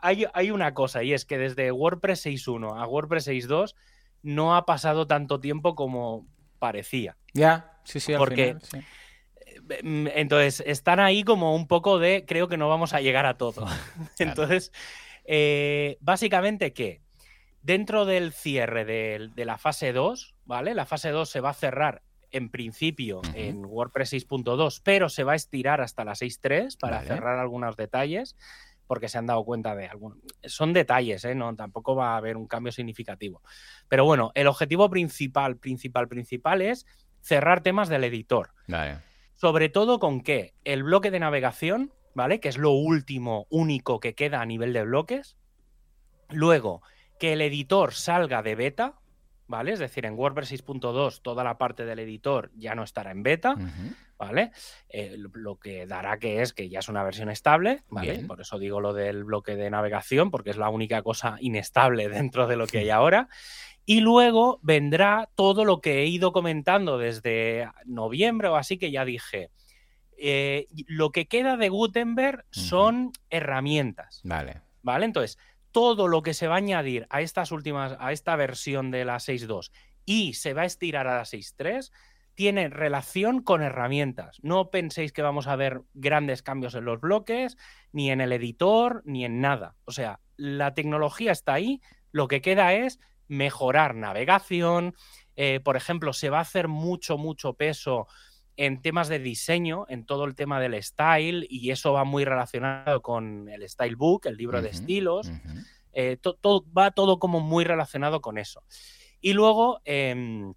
[0.03, 3.73] hay, hay una cosa, y es que desde WordPress 6.1 a WordPress 6.2
[4.21, 6.27] no ha pasado tanto tiempo como
[6.59, 7.17] parecía.
[7.33, 8.79] Ya, sí, sí, al porque Mm,
[9.69, 13.65] entonces, están ahí como un poco de, creo que no vamos a llegar a todo.
[14.19, 14.71] Entonces,
[15.25, 17.01] eh, básicamente que
[17.61, 20.73] dentro del cierre de, la fase 2, ¿vale?
[20.73, 25.33] La fase 2 se va a cerrar en principio en WordPress 6.2, pero se va
[25.33, 28.35] a estirar hasta la 6.3 para cerrar algunos detalles,
[28.87, 30.17] porque se han dado cuenta de algunos.
[30.43, 31.35] Son detalles, ¿eh?
[31.35, 33.41] No, tampoco va a haber un cambio significativo.
[33.87, 36.87] Pero bueno, el objetivo principal, principal, principal es
[37.21, 38.49] cerrar temas del editor.
[38.67, 39.12] Vale.
[39.43, 42.39] Sobre todo con que el bloque de navegación, ¿vale?
[42.39, 45.35] Que es lo último, único que queda a nivel de bloques.
[46.29, 46.81] Luego,
[47.19, 49.01] que el editor salga de beta,
[49.47, 49.73] ¿vale?
[49.73, 53.55] Es decir, en WordPress 6.2 toda la parte del editor ya no estará en beta.
[54.17, 54.51] ¿vale?
[54.87, 58.11] Eh, lo- lo que dará que es que ya es una versión estable, ¿vale?
[58.13, 58.27] Bien.
[58.27, 62.47] Por eso digo lo del bloque de navegación, porque es la única cosa inestable dentro
[62.47, 63.27] de lo que hay ahora.
[63.85, 69.03] Y luego vendrá todo lo que he ido comentando desde noviembre o así que ya
[69.03, 69.49] dije.
[70.17, 74.21] eh, lo que queda de Gutenberg son herramientas.
[74.23, 74.61] Vale.
[74.83, 75.05] ¿Vale?
[75.05, 75.37] Entonces,
[75.73, 79.17] todo lo que se va a añadir a estas últimas, a esta versión de la
[79.17, 79.71] 6.2
[80.05, 81.91] y se va a estirar a la 6.3,
[82.35, 84.37] tiene relación con herramientas.
[84.41, 87.57] No penséis que vamos a ver grandes cambios en los bloques,
[87.91, 89.75] ni en el editor, ni en nada.
[89.85, 91.81] O sea, la tecnología está ahí,
[92.11, 94.95] lo que queda es mejorar navegación.
[95.35, 98.07] eh, por ejemplo, se va a hacer mucho, mucho peso
[98.57, 103.01] en temas de diseño, en todo el tema del style, y eso va muy relacionado
[103.01, 105.29] con el Style Book, el libro de estilos.
[105.95, 108.63] eh, to- va todo como muy relacionado con eso.
[109.21, 110.53] Y luego, em,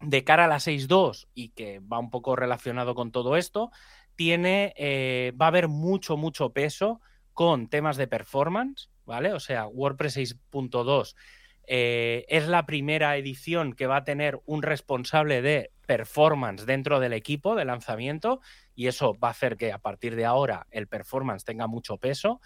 [0.00, 3.70] de cara a la 6.2, y que va un poco relacionado con todo esto,
[4.14, 7.00] tiene, eh, va a haber mucho, mucho peso
[7.32, 9.32] con temas de performance, ¿vale?
[9.32, 11.16] O sea, WordPress 6.2
[11.70, 17.12] eh, es la primera edición que va a tener un responsable de performance dentro del
[17.12, 18.40] equipo de lanzamiento
[18.74, 22.40] y eso va a hacer que a partir de ahora el performance tenga mucho peso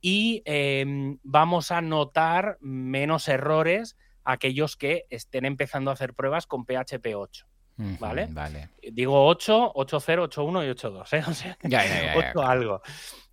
[0.00, 0.84] y eh,
[1.22, 7.46] vamos a notar menos errores aquellos que estén empezando a hacer pruebas con PHP 8.
[7.78, 8.28] Ujú, Vale.
[8.30, 8.70] Vale.
[8.92, 11.24] Digo 8, 8.0, 8.1 y 8.2, ¿eh?
[11.28, 12.82] O sea, Ya, ya, ya, ya, 8 algo.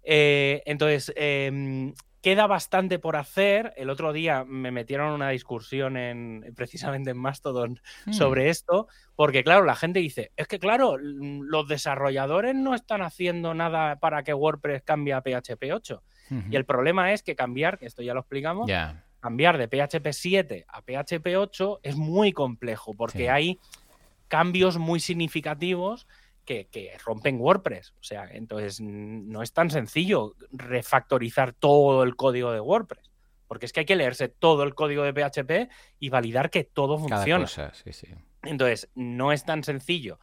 [0.04, 3.74] Eh, entonces, eh, queda bastante por hacer.
[3.78, 8.14] El otro día me metieron en una discusión en, precisamente en Mastodon Mm.
[8.14, 13.02] sobre esto, porque claro, la gente dice, es que claro, l- los desarrolladores no están
[13.02, 16.04] haciendo nada para que WordPress cambie a PHP 8.
[16.32, 16.42] Ujú.
[16.52, 18.70] Y el problema es que cambiar, que esto ya lo explicamos,
[19.22, 23.28] cambiar de PHP 7 a PHP 8 es muy complejo porque Sí.
[23.28, 23.60] hay
[24.28, 26.06] cambios muy significativos
[26.50, 27.92] que, que rompen WordPress.
[27.92, 33.12] O sea, entonces no es tan sencillo refactorizar todo el código de WordPress.
[33.48, 36.96] Porque es que hay que leerse todo el código de PHP y validar que todo
[36.96, 37.44] Cada funciona.
[37.44, 38.08] cosa, sí, sí.
[38.42, 40.20] Entonces, no es tan sencillo.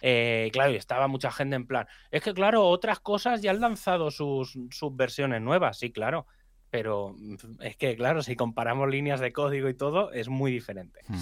[0.00, 3.60] Eh, claro, y estaba mucha gente en plan, es que claro, otras cosas ya han
[3.60, 6.26] lanzado sus, sus versiones nuevas, sí, claro,
[6.70, 11.00] pero mm, es que claro, si comparamos líneas de código y todo, es muy diferente.
[11.08, 11.16] Mm.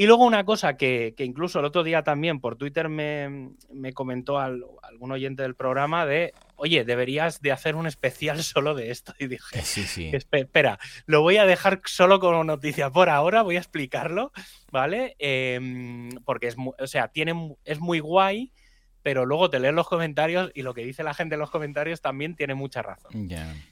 [0.00, 3.92] Y luego una cosa que, que incluso el otro día también por Twitter me, me
[3.92, 8.92] comentó al- algún oyente del programa de, oye, deberías de hacer un especial solo de
[8.92, 9.12] esto.
[9.18, 10.10] Y dije, Que Sí, sí.
[10.12, 14.30] Espe- Espera, lo voy a dejar solo como noticia por ahora, voy a explicarlo,
[14.70, 15.16] ¿vale?
[15.18, 18.52] Em, porque es, mu- o sea, tiene, es muy guay,
[19.02, 22.00] pero luego te lees los comentarios y lo que dice la gente en los comentarios
[22.00, 23.10] también tiene mucha razón.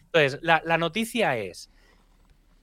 [0.07, 1.71] Entonces, la, la noticia es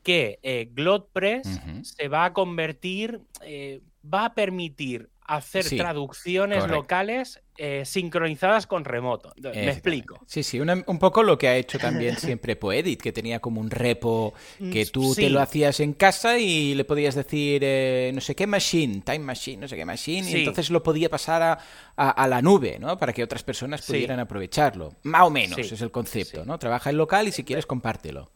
[0.03, 1.47] que eh, GlotPress
[1.81, 6.81] se va a convertir, eh, va a permitir hacer Sí, traducciones correcto.
[6.81, 9.31] locales eh, sincronizadas con remoto.
[9.41, 10.19] Me explico.
[10.27, 13.61] Sí, sí, una- un poco lo que ha hecho también siempre Poedit, que tenía como
[13.61, 14.33] un repo
[14.71, 15.21] que Mm, tú sí.
[15.21, 19.19] te lo hacías en casa y le podías decir eh, no sé qué machine, time
[19.19, 21.59] machine, no sé qué machine, y entonces lo podía pasar a,
[21.95, 22.97] a- a la nube, ¿no?
[22.97, 24.93] Para que otras personas pudieran aprovecharlo.
[25.03, 26.43] Más o menos, es el concepto.
[26.43, 26.59] ¿no?
[26.59, 28.29] Trabaja en local y si quieres compártelo.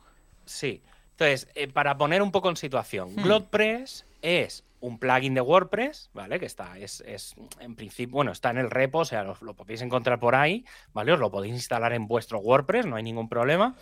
[0.46, 0.82] Sí.
[1.20, 3.24] Entonces, eh, para poner un poco en situación, Hmm.
[3.24, 6.40] GlotPress es un plugin de WordPress, ¿vale?
[6.40, 9.56] Que está, es, es, en principio, bueno, está en el repo, o sea, lo, lo
[9.56, 11.12] podéis encontrar por ahí, ¿vale?
[11.14, 13.76] Os lo podéis instalar en vuestro WordPress, no hay ningún problema.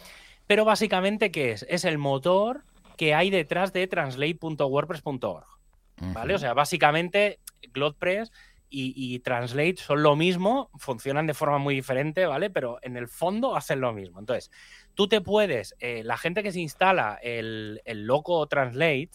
[0.47, 1.65] Pero básicamente, ¿qué es?
[1.67, 2.63] Es el motor
[2.95, 5.45] que hay detrás de translate.wordpress.org.
[6.13, 6.35] ¿vale?
[6.35, 7.39] O sea, básicamente
[7.73, 8.31] GlotPress
[8.69, 12.49] y, y Translate son lo mismo, funcionan de forma muy diferente, ¿vale?
[12.49, 14.19] Pero en el fondo hacen lo mismo.
[14.19, 14.51] Entonces,
[14.95, 19.11] tú te puedes, eh, la gente que se instala el, el loco Translate,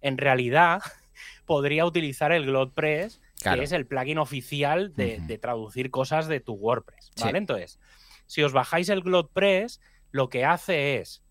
[0.00, 0.80] en realidad
[1.46, 3.58] podría utilizar el GlotPress, Claro.
[3.58, 7.24] que es el plugin oficial de, de traducir cosas de tu WordPress, Sí.
[7.24, 7.36] ¿vale?
[7.38, 7.78] Entonces,
[8.26, 9.80] si os bajáis el GlotPress,
[10.12, 11.22] lo que hace es,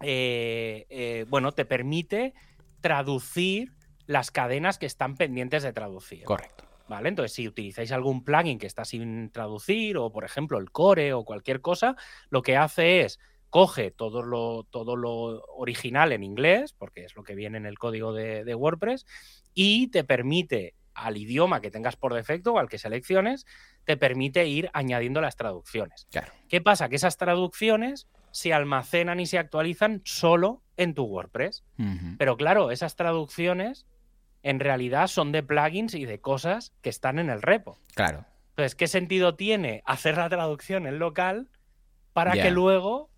[0.00, 2.32] eh, eh, bueno, te permite
[2.80, 3.72] traducir
[4.06, 6.24] las cadenas que están pendientes de traducir.
[6.24, 6.64] Correcto.
[6.88, 7.10] ¿Vale?
[7.10, 11.24] Entonces, si utilizáis algún plugin que está sin traducir, o por ejemplo el core o
[11.24, 11.96] cualquier cosa,
[12.30, 13.18] lo que hace es
[13.50, 17.78] coge todo lo, todo lo original en inglés, porque es lo que viene en el
[17.78, 19.06] código de, de WordPress,
[19.54, 23.46] y te permite al idioma que tengas por defecto o al que selecciones,
[23.84, 26.06] te permite ir añadiendo las traducciones.
[26.10, 26.32] Claro.
[26.48, 26.88] ¿Qué pasa?
[26.88, 31.64] Que esas traducciones se almacenan y se actualizan solo en tu WordPress.
[32.18, 33.86] Pero claro, esas traducciones
[34.42, 37.78] en realidad son de plugins y de cosas que están en el repo.
[37.94, 38.24] Claro.
[38.50, 41.48] Entonces, ¿qué sentido tiene hacer la traducción en local
[42.12, 43.10] para que luego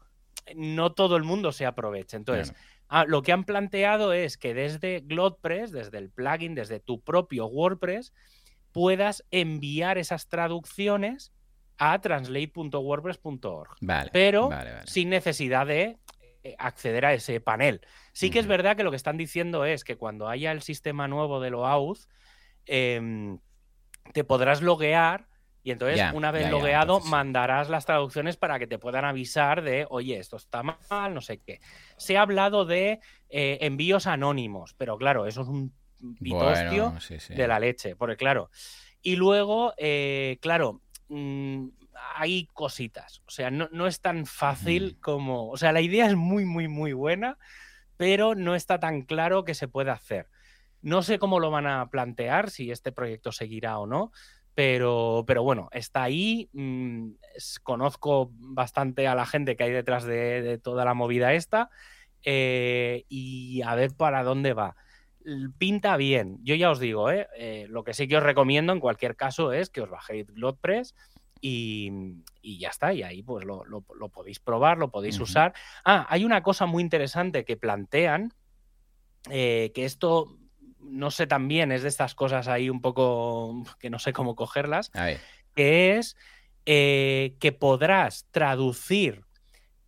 [0.55, 2.17] no todo el mundo se aproveche?
[2.17, 2.55] Entonces,
[2.89, 7.47] ah, lo que han planteado es que desde GlodePress, desde el plugin, desde tu propio
[7.47, 8.13] WordPress,
[8.73, 11.33] puedas enviar esas traducciones
[11.79, 13.71] a translate.wordpress.org.
[13.81, 14.51] Vale, pero
[14.85, 15.97] sin necesidad de
[16.59, 17.81] acceder a ese panel.
[18.13, 21.09] Sí que es verdad que lo que están diciendo es que cuando haya el sistema
[21.09, 22.01] nuevo de OAuth,
[22.67, 23.39] em,
[24.13, 25.29] te podrás loguear
[25.63, 30.19] y entonces una vez logueado mandarás las traducciones para que te puedan avisar de, oye,
[30.19, 31.61] esto está mal, no sé qué.
[31.99, 35.75] Se ha hablado de eh, envíos anónimos, pero claro, eso es un
[36.19, 36.95] pitostio
[37.29, 38.51] de la leche, porque claro.
[39.03, 41.69] Y luego, eh, claro, mm,
[42.15, 43.23] hay cositas.
[43.27, 45.49] O sea, no, es tan fácil como.
[45.49, 47.39] O sea, la idea es muy, muy, muy buena,
[47.97, 50.29] pero no está tan claro que se puede hacer.
[50.83, 54.13] No sé cómo lo van a plantear, si este proyecto seguirá o no,
[54.55, 56.49] pero, pero bueno, está ahí.
[56.53, 57.13] Mm,
[57.63, 61.71] conozco bastante a la gente que hay detrás de, toda la movida esta
[62.25, 64.77] eh, y a ver para dónde va.
[65.59, 66.39] Pinta bien.
[66.43, 67.29] Yo ya os digo, ¿eh?
[67.37, 70.95] Eh, lo que sí que os recomiendo en cualquier caso es que os bajéis GlodePress
[71.41, 75.55] y, ya está, y ahí pues lo, podéis probar, lo podéis usar.
[75.85, 78.35] Ah, hay una cosa muy interesante que plantean,
[79.31, 80.37] eh, que esto
[80.79, 84.91] no sé también, es de estas cosas ahí un poco que no sé cómo cogerlas,
[85.55, 86.17] que es
[86.67, 89.25] eh, que podrás traducir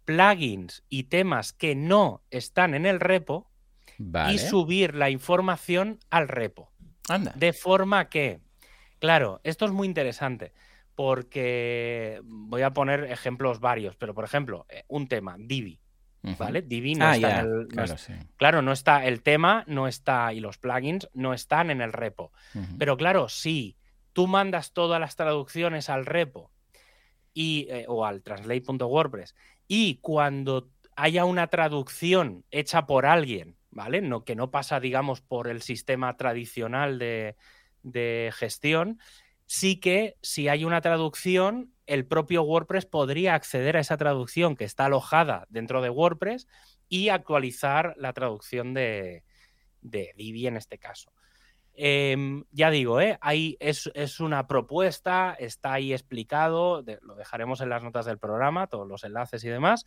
[0.05, 3.51] plugins y temas que no están en el repo
[4.31, 6.73] y subir la información al repo.
[7.09, 7.33] Anda.
[7.37, 8.41] De forma que,
[8.99, 10.53] claro, esto es muy interesante
[10.95, 15.79] porque voy a poner ejemplos varios, pero por ejemplo, eh, un tema, Divi.
[16.39, 16.63] ¿Vale?
[16.63, 17.67] Divi no ah, está en el.
[17.67, 17.97] claro,
[18.37, 19.05] claro, no está.
[19.05, 22.31] El tema no está y los plugins no están en el repo.
[22.79, 23.77] Pero claro, si
[24.13, 26.53] tú mandas todas las traducciones al repo
[27.35, 29.35] y, eh, o al translate.wordpress
[29.67, 34.01] y cuando haya una traducción hecha por alguien, ¿vale?
[34.01, 37.37] No, que no pasa, digamos, por el sistema tradicional de,
[37.83, 39.01] de gestión,
[39.53, 44.65] sí que si hay una traducción, el propio WordPress podría acceder a esa traducción que
[44.65, 46.49] está alojada dentro de WordPress
[46.89, 49.25] y actualizar la traducción de,
[49.83, 51.13] de Divi en este caso.
[51.75, 53.19] Em, ya digo, ¿eh?
[53.61, 58.89] es, es, una propuesta, está ahí explicado, lo dejaremos en las notas del programa, todos
[58.89, 59.85] los enlaces y demás.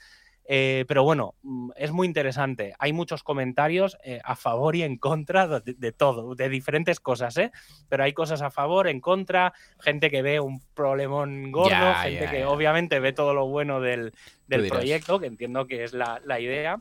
[0.48, 2.74] Eh, pero bueno, mm, es muy interesante.
[2.78, 7.52] Hay muchos comentarios eh, a favor y en contra de, todo, de diferentes cosas, ¿eh?
[7.90, 12.46] Pero hay cosas a favor, en contra, gente que ve un problemón gordo, gente que
[12.46, 14.14] obviamente ve todo lo bueno del,
[14.48, 16.80] proyecto, que entiendo que es la, idea.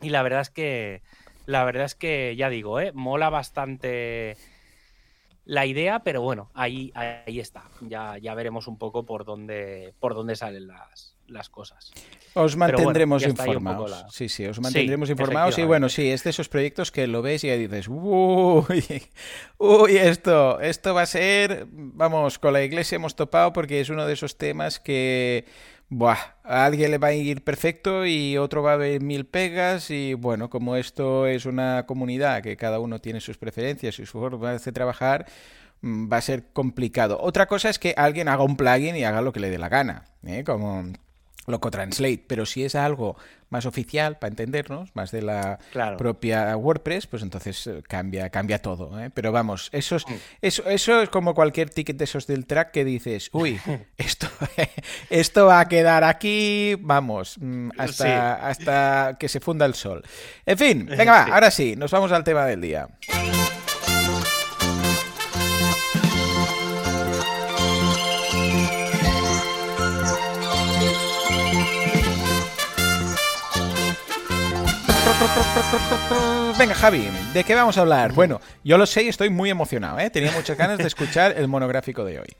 [0.00, 1.02] Y la verdad es que,
[1.46, 2.90] la verdad es que, ya digo, ¿eh?
[2.92, 4.36] mola bastante
[5.44, 7.64] la idea, pero bueno, ahí, ahí está.
[7.80, 11.92] Ya, ya veremos un poco por dónde, por dónde salen las, las cosas.
[12.34, 14.04] Os mantendremos informados.
[14.10, 15.58] Sí, sí, os mantendremos informados.
[15.58, 18.84] Y bueno, sí, es de esos proyectos que lo ves y dices, uy,
[19.58, 24.06] uy, esto, esto va a ser, vamos, con la iglesia hemos topado porque es uno
[24.06, 25.44] de esos temas que,
[25.88, 29.90] buah, a alguien le va a ir perfecto y otro va a ver mil pegas
[29.90, 34.18] y bueno, como esto es una comunidad que cada uno tiene sus preferencias y su
[34.18, 35.26] forma de trabajar,
[35.82, 37.18] mm, va a ser complicado.
[37.20, 39.68] Otra cosa es que alguien haga un plugin y haga lo que le dé la
[39.68, 40.44] gana, ¿eh?
[40.44, 40.84] como
[41.46, 43.16] Loco Translate, pero si es algo
[43.50, 45.58] más oficial, para entendernos, más de la
[45.96, 49.00] propia WordPress, pues entonces eh, cambia, cambia todo.
[49.00, 49.10] ¿eh?
[49.14, 50.14] Pero vamos, eso es, mm.
[50.42, 53.60] eso, eso es como cualquier ticket de esos del track que dices, uy,
[53.96, 54.26] esto,
[55.10, 60.02] esto va a quedar aquí, vamos, mm, hasta, hasta que se funda el sol.
[60.44, 62.88] En fin, venga, va, ahora sí, nos vamos al tema del día.
[76.58, 78.12] Venga, Javi, ¿de qué vamos a hablar?
[78.12, 80.08] Bueno, yo lo sé y estoy muy emocionado, ¿eh?
[80.08, 82.36] Tenía muchas ganas de escuchar el monográfico de hoy.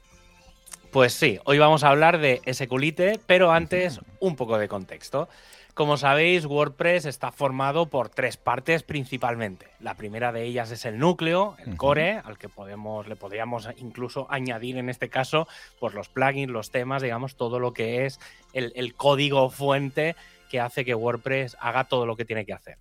[0.91, 5.27] Pues sí, hoy vamos a hablar de SQLite, pero antes un poco de contexto.
[5.73, 9.67] Como sabéis, WordPress está formado por tres partes principalmente.
[9.81, 14.25] La primera de ellas es el núcleo, el core, al que podemos, le podríamos incluso
[14.29, 15.49] añadir en este caso
[15.81, 18.21] pues los plugins, los temas, digamos, todo lo que es
[18.53, 20.15] el código fuente
[20.49, 22.77] que hace que WordPress haga todo lo que tiene que hacer.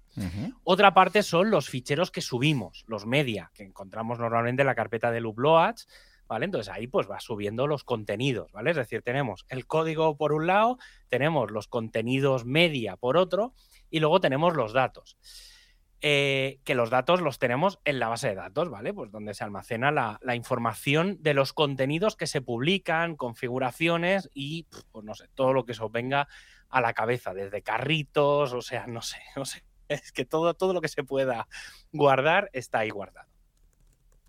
[0.63, 5.11] Otra parte son los ficheros que subimos, los media, que encontramos normalmente en la carpeta
[5.11, 5.89] de Looploads,
[6.27, 6.45] ¿vale?
[6.45, 8.71] Entonces ahí pues va subiendo los contenidos, ¿vale?
[8.71, 13.55] Es decir, tenemos el código por un lado, tenemos los contenidos media por otro
[13.91, 15.17] y luego tenemos los datos.
[16.07, 18.93] Eh, que los datos los tenemos en la base de datos, ¿vale?
[18.93, 25.03] Pues donde se almacena la, información de los contenidos que se publican, configuraciones y, pues
[25.03, 26.29] no sé, todo lo que os venga
[26.69, 29.65] a la cabeza, desde carritos, o sea, no sé, no sé.
[29.89, 31.49] Es que todo, todo lo que se pueda
[31.91, 33.31] guardar está ahí guardado.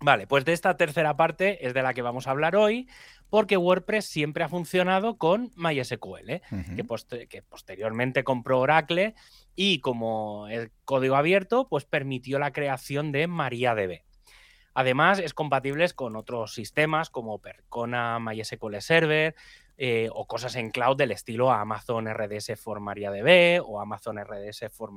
[0.00, 2.88] Vale, pues de esta tercera parte es de la que vamos a hablar hoy,
[3.30, 6.40] porque WordPress siempre ha funcionado con MySQL,
[6.76, 9.14] que, que, posteriormente compró Oracle
[9.54, 14.02] y como el código abierto, pues permitió la creación de MariaDB.
[14.74, 19.34] Además, es compatible con otros sistemas como Percona, MySQL Server
[19.78, 24.90] eh, o cosas en cloud del estilo Amazon RDS for MariaDB o Amazon RDS for,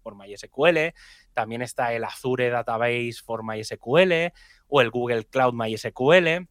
[0.00, 0.94] for MySQL.
[1.34, 4.32] También está el Azure Database for MySQL
[4.68, 6.46] o el Google Cloud MySQL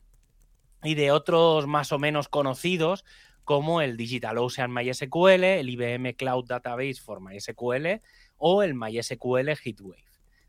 [0.85, 3.03] y de otros más o menos conocidos
[3.45, 8.01] como el DigitalOcean MySQL, el IBM Cloud Database for MySQL
[8.37, 10.03] o el MySQL Heatwave.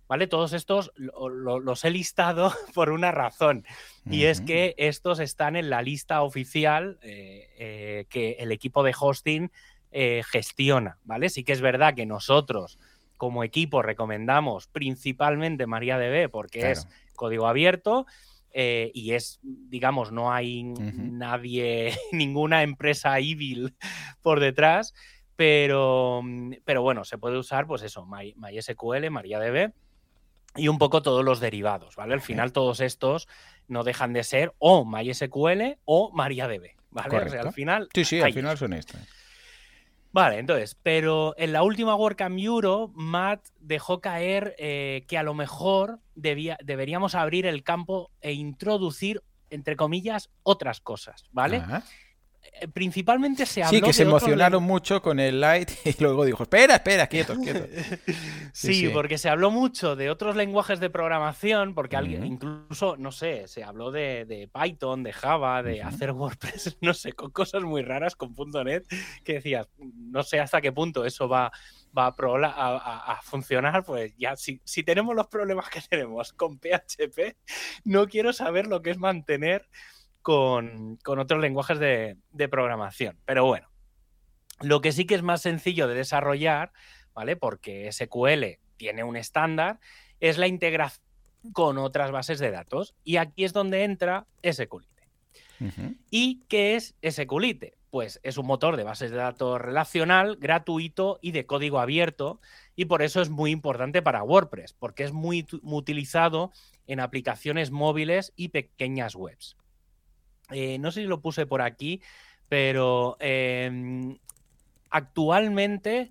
[0.08, 0.28] ¿Vale?
[0.28, 3.64] Todos estos los he listado por una razón.
[4.08, 8.94] Y es que estos están en la lista oficial eh, eh, que el equipo de
[8.98, 9.50] hosting
[9.90, 10.98] eh, gestiona.
[11.04, 11.28] ¿Vale?
[11.28, 12.78] Sí que es verdad que nosotros,
[13.16, 18.06] como equipo, recomendamos principalmente MariaDB porque es código abierto
[18.58, 23.76] eh, y es, digamos, no hay nadie, ninguna empresa evil
[24.22, 24.94] por detrás,
[25.36, 29.74] pero, mm, pero bueno, se puede usar, pues eso, My, MySQL, MariaDB
[30.56, 32.14] y un poco todos los derivados, ¿vale?
[32.14, 33.28] Al final todos estos
[33.68, 37.16] no dejan de ser o MySQL o MariaDB, ¿vale?
[37.18, 37.90] O sea, al final...
[37.92, 39.02] Sí, sí, al final son estos.
[40.16, 45.34] Vale, entonces, pero en la última WordCamp Euro, Matt dejó caer eh, que a lo
[45.34, 51.62] mejor debía, deberíamos abrir el campo e introducir, entre comillas, otras cosas, ¿vale?
[52.72, 56.76] Principalmente se habló Sí, que se emocionaron mucho con el Light y luego dijo, espera,
[56.76, 57.68] espera, quietos, quietos.
[58.52, 63.46] Sí, porque se habló mucho de otros lenguajes de programación, porque alguien, incluso, no sé,
[63.48, 68.16] se habló de, Python, de Java, de hacer WordPress, no sé, con cosas muy raras
[68.16, 68.34] con
[68.64, 68.86] .NET,
[69.24, 71.52] que decías, no sé hasta qué punto eso va,
[71.96, 77.36] va a, a, funcionar, pues ya, si, si tenemos los problemas que tenemos con PHP,
[77.84, 79.68] no quiero saber lo que es mantener
[80.26, 83.16] con, otros lenguajes de, programación.
[83.24, 83.68] Pero bueno,
[84.60, 86.72] lo que sí que es más sencillo de desarrollar,
[87.14, 87.36] ¿vale?
[87.36, 89.78] Porque SQL tiene un estándar,
[90.18, 91.06] es la integración
[91.52, 92.96] con otras bases de datos.
[93.04, 95.06] Y aquí es donde entra SQLite.
[96.10, 97.76] ¿Y qué es SQLite?
[97.90, 102.40] Pues es un motor de bases de datos relacional, gratuito y de código abierto.
[102.74, 106.50] Y por eso es muy importante para WordPress, porque es muy utilizado
[106.88, 109.56] en aplicaciones móviles y pequeñas webs.
[110.50, 112.00] Eh, no sé si lo puse por aquí,
[112.48, 114.18] pero em,
[114.90, 116.10] actualmente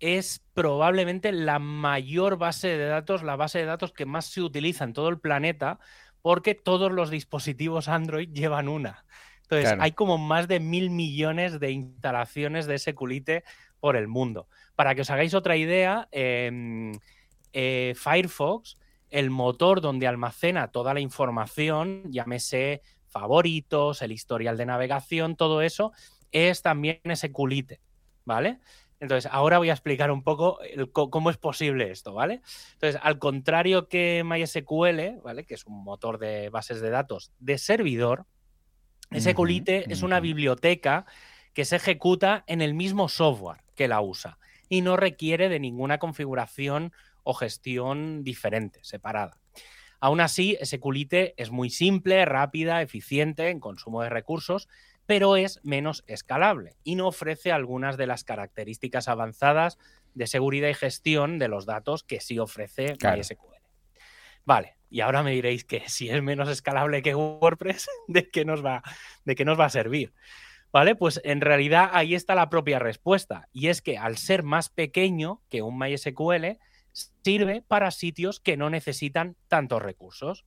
[0.00, 4.84] es probablemente la mayor base de datos, la base de datos que más se utiliza
[4.84, 5.78] en todo el planeta,
[6.22, 9.04] porque todos los dispositivos Android llevan una.
[9.42, 13.44] Entonces, hay como más de mil millones de instalaciones de SQLite
[13.80, 14.48] por el mundo.
[14.76, 16.92] Para que os hagáis otra idea, em,
[17.52, 18.78] eh, Firefox,
[19.10, 22.80] el motor donde almacena toda la información, llámese
[23.12, 25.92] favoritos, el historial de navegación, todo eso
[26.32, 27.80] es también ese culite,
[28.24, 28.58] ¿vale?
[28.98, 30.58] Entonces, ahora voy a explicar un poco
[30.92, 32.40] cómo es posible esto, ¿vale?
[32.74, 35.44] Entonces, al contrario que MySQL, ¿vale?
[35.44, 38.26] Que es un motor de bases de datos de servidor,
[39.12, 41.04] SQLite es una biblioteca
[41.52, 44.38] que se ejecuta en el mismo software que la usa
[44.68, 46.92] y no requiere de ninguna configuración
[47.24, 49.41] o gestión diferente, separada.
[50.02, 54.68] Aún así, SQLite es muy simple, rápida, eficiente en consumo de recursos,
[55.06, 59.78] pero es menos escalable y no ofrece algunas de las características avanzadas
[60.14, 63.62] de seguridad y gestión de los datos que sí ofrece MySQL.
[64.44, 68.64] Vale, y ahora me diréis que si es menos escalable que WordPress, ¿de qué nos
[68.64, 68.82] va,
[69.24, 70.12] de qué nos va a servir?
[70.72, 70.96] ¿Vale?
[70.96, 73.48] Pues en realidad ahí está la propia respuesta.
[73.52, 76.58] Y es que al ser más pequeño que un MySQL,
[76.92, 80.44] sirve para sitios que no necesitan tantos recursos.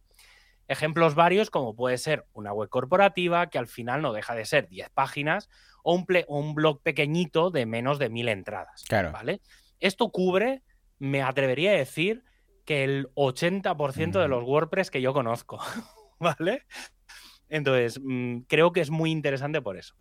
[0.67, 4.67] Ejemplos varios como puede ser una web corporativa que al final no deja de ser
[4.67, 5.49] 10 páginas
[5.83, 8.83] o un, un blog pequeñito de menos de 1000 entradas.
[8.87, 9.11] Claro.
[9.11, 9.41] ¿vale?
[9.79, 10.63] Esto cubre,
[10.97, 12.23] me atrevería a decir,
[12.65, 15.59] que el 80% de los WordPress que yo conozco.
[16.19, 16.65] ¿Vale?
[17.47, 19.95] Entonces, mm, creo que es muy interesante por eso.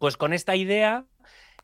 [0.00, 1.04] Pues con esta idea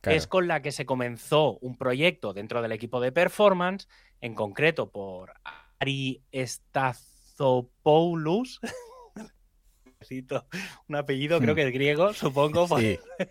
[0.05, 3.89] es con la que se comenzó un proyecto dentro del equipo de performance,
[4.21, 5.35] en concreto por
[5.79, 7.81] Ari Stazopoulos.
[10.89, 11.57] un apellido, creo Hmm.
[11.57, 12.67] que es griego, supongo.
[12.79, 12.99] Sí.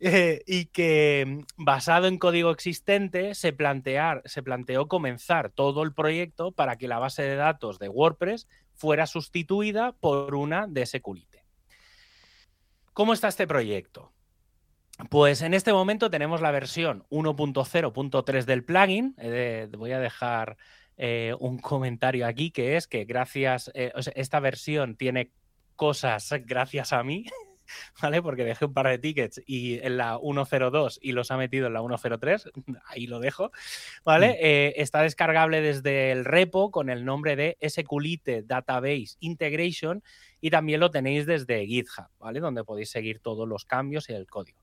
[0.00, 5.92] Eh, y que mm, basado en código existente se, plantear, se planteó comenzar todo el
[5.92, 11.44] proyecto para que la base de datos de WordPress fuera sustituida por una de SQLite.
[12.94, 14.10] ¿Cómo está este proyecto?
[15.10, 19.16] Pues en este momento tenemos la versión 1.0.3 del plugin.
[19.76, 20.56] Voy a dejar
[20.96, 25.32] eh, un comentario aquí que es que gracias, eh, esta versión tiene
[25.74, 27.26] cosas gracias a mí,
[28.02, 28.22] ¿vale?
[28.22, 31.72] Porque dejé un par de tickets y en la 102 y los ha metido en
[31.74, 32.50] la 103,
[32.86, 33.50] ahí lo dejo,
[34.04, 34.28] ¿vale?
[34.30, 34.36] Mm.
[34.40, 40.02] Eh, está descargable desde el repo con el nombre de SQLite Database Integration
[40.40, 42.38] y también lo tenéis desde GitHub, ¿vale?
[42.40, 44.58] Donde podéis seguir todos los cambios y el código.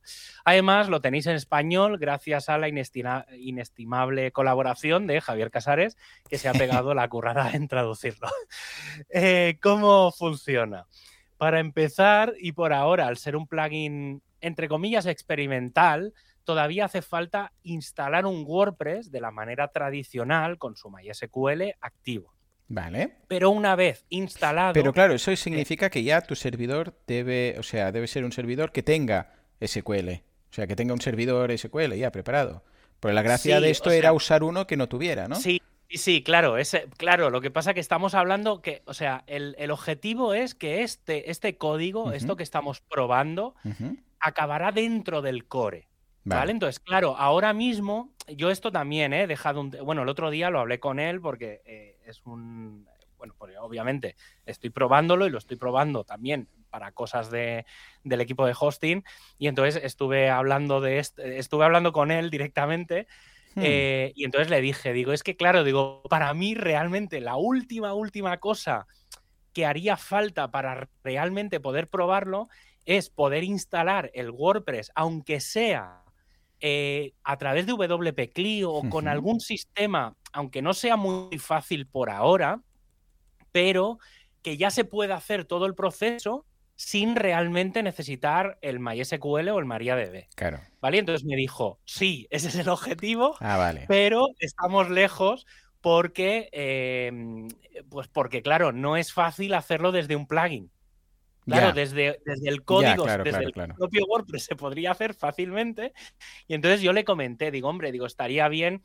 [0.45, 5.97] Además, lo tenéis en español gracias a la inestima- inestimable colaboración de Javier Casares,
[6.29, 8.27] que se ha pegado la currada en traducirlo.
[9.09, 10.85] Eh, ¿Cómo funciona?
[11.41, 16.13] Para empezar, y por ahora, al ser un plugin, entre comillas, experimental,
[16.43, 22.31] todavía hace falta instalar un WordPress de la manera tradicional con su MySQL activo.
[22.67, 23.15] Vale.
[23.27, 24.73] Pero una vez instalado...
[24.73, 28.71] Pero claro, eso significa que ya tu servidor debe, o sea, debe ser un servidor
[28.71, 29.33] que tenga
[29.65, 30.09] SQL.
[30.51, 32.63] O sea, que tenga un servidor SQL ya preparado.
[32.99, 35.37] Porque la gracia Sí, de esto o sea- era usar uno que no tuviera, ¿no?
[35.37, 35.59] Sí,
[35.91, 37.29] sí, sí, claro, ese, claro.
[37.29, 40.83] Lo que pasa es que estamos hablando que, o sea, el, el objetivo es que
[40.83, 43.55] este, este código, esto que estamos probando,
[44.19, 45.87] acabará dentro del core.
[46.23, 46.39] ¿Vale?
[46.39, 46.51] Vale.
[46.51, 49.71] Entonces, claro, ahora mismo, yo esto también he dejado un.
[49.83, 52.87] Bueno, el otro día lo hablé con él porque eh, es un.
[53.17, 54.15] Bueno, pues obviamente
[54.45, 57.65] estoy probándolo y lo estoy probando también para cosas de,
[58.03, 59.03] del equipo de hosting.
[59.37, 63.07] Y entonces estuve hablando de esto, estuve hablando con él directamente.
[63.55, 63.61] Hmm.
[63.63, 67.93] eh, y entonces le dije, digo, es que claro, digo, para mí realmente la última,
[67.93, 68.87] última cosa
[69.53, 72.47] que haría falta para realmente poder probarlo
[72.85, 76.03] es poder instalar el WordPress, aunque sea
[76.59, 81.87] eh, a través de WP Clio o con algún sistema, aunque no sea muy fácil
[81.87, 82.61] por ahora,
[83.51, 83.99] pero
[84.41, 86.45] que ya se pueda hacer todo el proceso
[86.81, 90.25] sin realmente necesitar el MySQL o el MariaDB.
[90.35, 90.59] Claro.
[90.81, 90.97] ¿Vale?
[90.97, 93.85] Entonces me dijo, sí, ese es el objetivo, Ah, vale.
[93.87, 95.45] pero estamos lejos
[95.79, 97.11] porque, eh,
[97.89, 100.71] pues porque, claro, no es fácil hacerlo desde un plugin.
[101.45, 103.75] Claro, desde, desde el código, claro, desde claro, el claro.
[103.75, 105.91] propio WordPress se podría hacer fácilmente.
[106.47, 108.83] Y entonces yo le comenté, digo, hombre, digo, estaría bien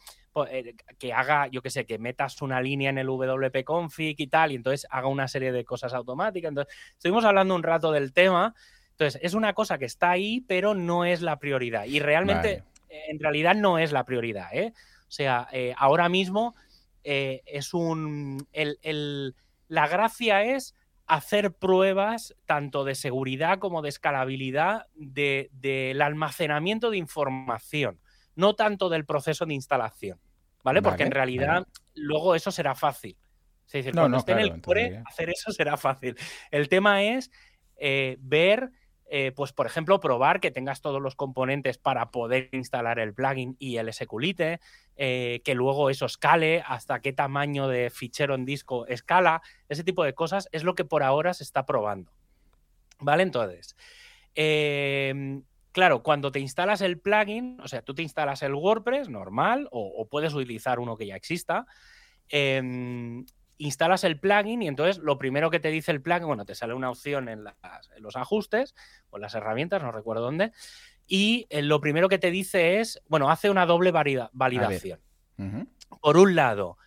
[0.50, 4.26] eh, que haga, yo qué sé, que metas una línea en el WP config y
[4.26, 6.48] tal, y entonces haga una serie de cosas automáticas.
[6.48, 8.54] Entonces, estuvimos hablando un rato del tema.
[8.92, 11.84] Entonces, es una cosa que está ahí, pero no es la prioridad.
[11.84, 14.48] Y realmente, eh, en realidad, no es la prioridad.
[14.54, 14.72] ¿eh?
[15.02, 16.54] O sea, eh, ahora mismo
[17.04, 18.46] eh, es un.
[18.52, 19.34] el- el-
[19.68, 20.74] la gracia es
[21.07, 28.00] hacer pruebas tanto de seguridad como de escalabilidad de- del almacenamiento de información,
[28.34, 30.20] no tanto del proceso de instalación,
[30.64, 30.82] ¿vale?
[30.82, 31.66] Porque en realidad vale.
[31.94, 33.16] luego eso será fácil.
[33.66, 36.16] Es decir, No, cuando no, esté en el core, hacer eso será fácil.
[36.50, 37.30] El tema es
[37.76, 38.70] eh, ver,
[39.09, 43.57] eh, pues por ejemplo, probar que tengas todos los componentes para poder instalar el plugin
[43.59, 44.61] y el SQLite,
[44.96, 50.02] eh, que luego eso escale, hasta qué tamaño de fichero en disco escala, ese tipo
[50.02, 52.12] de cosas es lo que por ahora se está probando.
[52.98, 53.22] ¿Vale?
[53.22, 53.76] Entonces,
[54.34, 55.40] eh,
[55.70, 60.09] claro, cuando te instalas el plugin, o sea, tú te instalas el WordPress normal o,
[60.09, 61.66] puedes utilizar uno que ya exista,
[62.28, 63.22] eh,
[63.59, 66.74] instalas el plugin y entonces lo primero que te dice el plugin, bueno, te sale
[66.74, 67.54] una opción en, las-
[67.96, 68.74] en los ajustes
[69.11, 70.52] o en las herramientas, no recuerdo dónde,
[71.07, 75.00] y eh, lo primero que te dice es, bueno, hace una doble valida- validación.
[76.00, 76.78] Por un lado,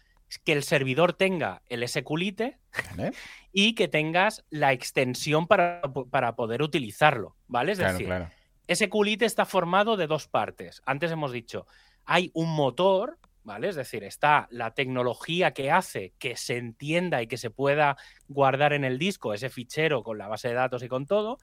[0.43, 2.59] que el servidor tenga el SQLite
[2.91, 3.13] Vale.
[3.51, 7.72] y que tengas la extensión para, para poder utilizarlo, ¿vale?
[7.72, 8.30] Es Claro, decir, claro.
[8.72, 10.82] SQLite está formado de dos partes.
[10.86, 11.65] Antes hemos dicho,
[12.05, 13.69] hay un motor, ¿vale?
[13.69, 18.73] Es decir, está la tecnología que hace que se entienda y que se pueda guardar
[18.73, 21.37] en el disco ese fichero con la base de datos y con todo.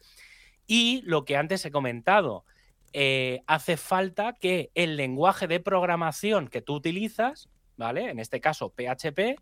[0.67, 2.45] Y lo que antes he comentado,
[2.93, 8.11] eh, hace falta que el lenguaje de programación que tú utilizas, ¿vale?
[8.11, 9.39] En este caso PHP,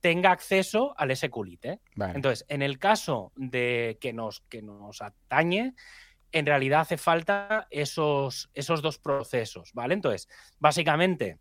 [0.00, 1.80] tenga acceso al SQLite.
[1.96, 2.14] Vale.
[2.14, 5.74] Entonces, en el caso de que nos, que nos atañe,
[6.32, 9.94] en realidad hace falta esos, esos dos procesos, ¿vale?
[9.94, 10.28] Entonces,
[10.58, 11.38] básicamente,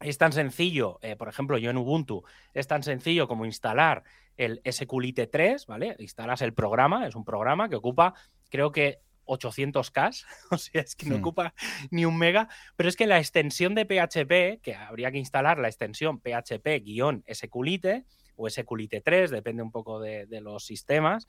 [0.00, 2.24] es tan sencillo, eh, por ejemplo, yo en Ubuntu,
[2.54, 4.02] es tan sencillo como instalar
[4.36, 5.96] el SQLite 3, ¿vale?
[5.98, 8.14] Instalas el programa, es un programa que ocupa,
[8.48, 11.20] creo que 800K, o sea, es que no Hmm.
[11.20, 11.54] ocupa
[11.90, 15.68] ni un mega, pero es que la extensión de PHP, que habría que instalar la
[15.68, 18.04] extensión PHP-SQLite
[18.36, 21.26] o SQLite 3, depende un poco de, de los sistemas,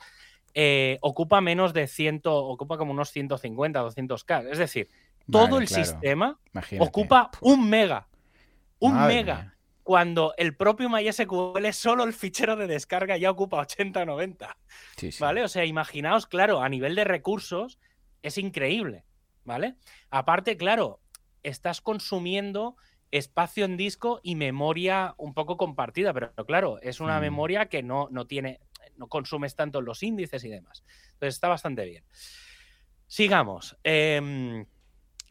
[0.53, 4.49] eh, ocupa menos de 100, ocupa como unos 150, 200K.
[4.51, 4.89] Es decir,
[5.29, 6.39] todo el sistema
[6.79, 8.07] ocupa un mega.
[8.81, 9.55] Un mega.
[9.83, 14.57] Cuando el propio MySQL, solo el fichero de descarga ya ocupa 80 90.
[15.19, 15.43] ¿Vale?
[15.43, 17.79] O sea, imaginaos, claro, a nivel de recursos
[18.21, 19.05] es increíble.
[19.43, 19.75] ¿Vale?
[20.09, 20.99] Aparte, claro,
[21.41, 22.75] estás consumiendo
[23.11, 27.21] espacio en disco y memoria un poco compartida, pero claro, es una mm.
[27.21, 28.61] memoria que no, no tiene,
[28.97, 30.83] no consumes tanto los índices y demás.
[31.13, 32.03] Entonces está bastante bien.
[33.07, 33.77] Sigamos.
[33.83, 34.65] Em,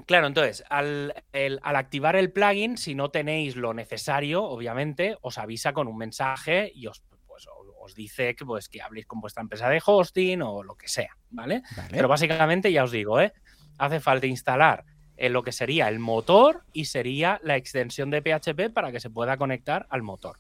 [0.06, 1.14] claro, entonces, al,
[1.62, 6.86] activar el plugin, si no tenéis lo necesario, obviamente, os avisa con un mensaje y
[6.86, 7.46] os, pues,
[7.80, 11.16] os dice que, pues, que habléis con vuestra empresa de hosting o lo que sea,
[11.30, 11.62] ¿vale?
[11.90, 13.32] Pero básicamente ya os digo, ¿eh?
[13.78, 14.84] hace falta instalar
[15.18, 19.36] lo que sería el motor y sería la extensión de PHP para que se pueda
[19.36, 20.38] conectar al motor.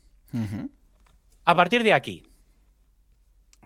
[1.44, 2.29] A partir de aquí,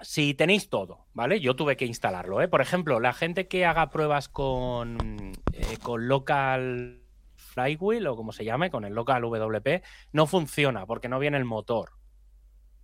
[0.04, 1.40] si tenéis todo, ¿vale?
[1.40, 2.48] Yo tuve que instalarlo, ¿eh?
[2.48, 7.02] Por ejemplo, la gente que haga pruebas con, eh, con local
[7.36, 9.82] flywheel o como se llame, con el local WP,
[10.12, 11.92] no funciona porque no viene el motor.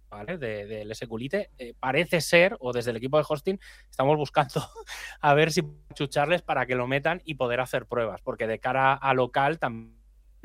[0.09, 0.39] ¿Vale?
[0.39, 1.51] Del de, SQLite.
[1.57, 4.61] Eh, parece ser, o desde el equipo de hosting, estamos buscando
[5.21, 5.63] a ver si
[5.95, 9.95] chucharles para que lo metan y poder hacer pruebas, porque de cara a local también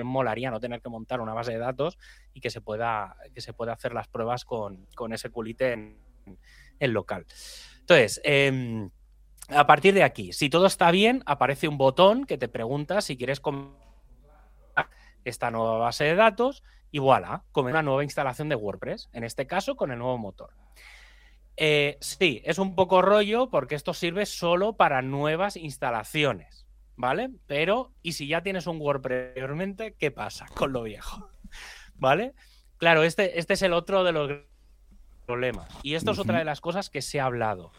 [0.04, 1.98] molaría no tener que montar una base de datos
[2.34, 6.06] y que se pueda, que se pueda hacer las pruebas con, con SQLite en,
[6.80, 7.26] el local.
[7.82, 8.90] Entonces, em,
[9.50, 13.18] a partir de aquí, si todo está bien, aparece un botón que te pregunta si
[13.18, 13.40] quieres
[15.24, 19.48] esta nueva base de datos y voilà, con una nueva instalación de WordPress, en este
[19.48, 20.52] caso con el nuevo motor.
[21.58, 26.66] Eh, sí, es un poco rollo porque esto sirve solo para nuevas instalaciones,
[26.96, 27.32] ¿vale?
[27.48, 31.30] Pero, ¿y si ya tienes un WordPress anteriormente, qué pasa con lo viejo?
[31.96, 32.34] ¿Vale?
[32.78, 34.32] Claro, este, este es el otro de los
[35.26, 35.68] problemas.
[35.84, 37.72] Y esto es otra de las cosas que se ha hablado,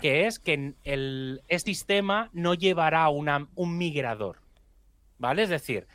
[0.00, 4.38] que es que el, este sistema no llevará una, un migrador,
[5.18, 5.42] ¿vale?
[5.42, 5.86] Es decir,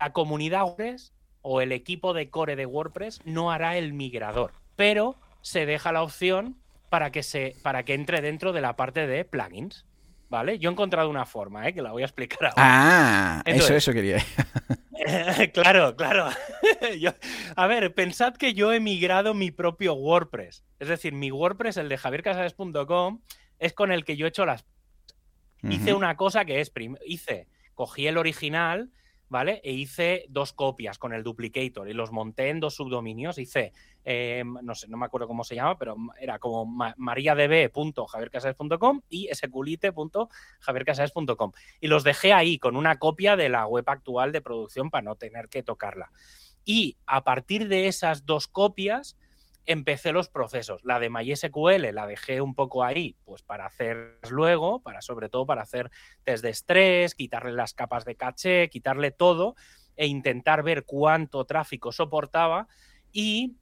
[0.00, 1.12] la comunidad WordPress
[1.42, 6.02] o el equipo de core de WordPress no hará el migrador, pero se deja la
[6.02, 6.56] opción
[6.90, 9.84] para que, se, para que entre dentro de la parte de plugins.
[10.30, 10.58] ¿Vale?
[10.58, 11.72] Yo he encontrado una forma, ¿eh?
[11.72, 12.52] que la voy a explicar ahora.
[12.58, 14.22] Ah, eso, eso quería.
[15.52, 16.28] claro, claro.
[17.56, 20.64] a ver, pensad que yo he migrado mi propio WordPress.
[20.78, 23.20] Es decir, mi WordPress, el de javiercasales.com,
[23.58, 24.64] es con el que yo he hecho las...
[25.62, 26.72] Hice una cosa que es...
[27.04, 28.90] Hice, cogí el original,
[29.28, 29.60] ¿vale?
[29.64, 33.38] E hice dos copias con el duplicator y los monté en dos subdominios.
[33.38, 33.72] Hice,
[34.04, 36.66] eh, no sé, no me acuerdo cómo se llama, pero era como
[36.96, 41.52] mariadb.javiercasales.com y esculite.javiercasales.com.
[41.80, 45.16] Y los dejé ahí con una copia de la web actual de producción para no
[45.16, 46.10] tener que tocarla.
[46.64, 49.16] Y a partir de esas dos copias
[49.68, 50.82] empecé los procesos.
[50.82, 55.44] La de MySQL la dejé un poco ahí, pues para hacer luego, para sobre todo
[55.44, 55.90] para hacer
[56.24, 59.54] test de estrés, quitarle las capas de caché, quitarle todo
[59.94, 62.66] e intentar ver cuánto tráfico soportaba.
[63.12, 63.56] Y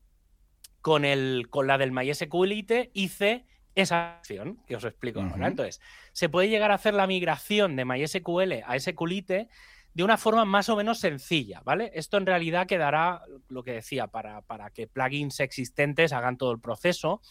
[0.81, 3.45] con, el, con la del MySQLite hice
[3.75, 5.49] esa acción que os explico ahora.
[5.49, 5.81] Entonces,
[6.13, 9.49] se puede llegar a hacer la migración de MySQL a SQLite
[9.97, 11.90] de una forma más o menos sencilla, ¿vale?
[11.94, 16.61] Esto en realidad quedará, lo que decía, para, para que plugins existentes hagan todo el
[16.61, 17.22] proceso.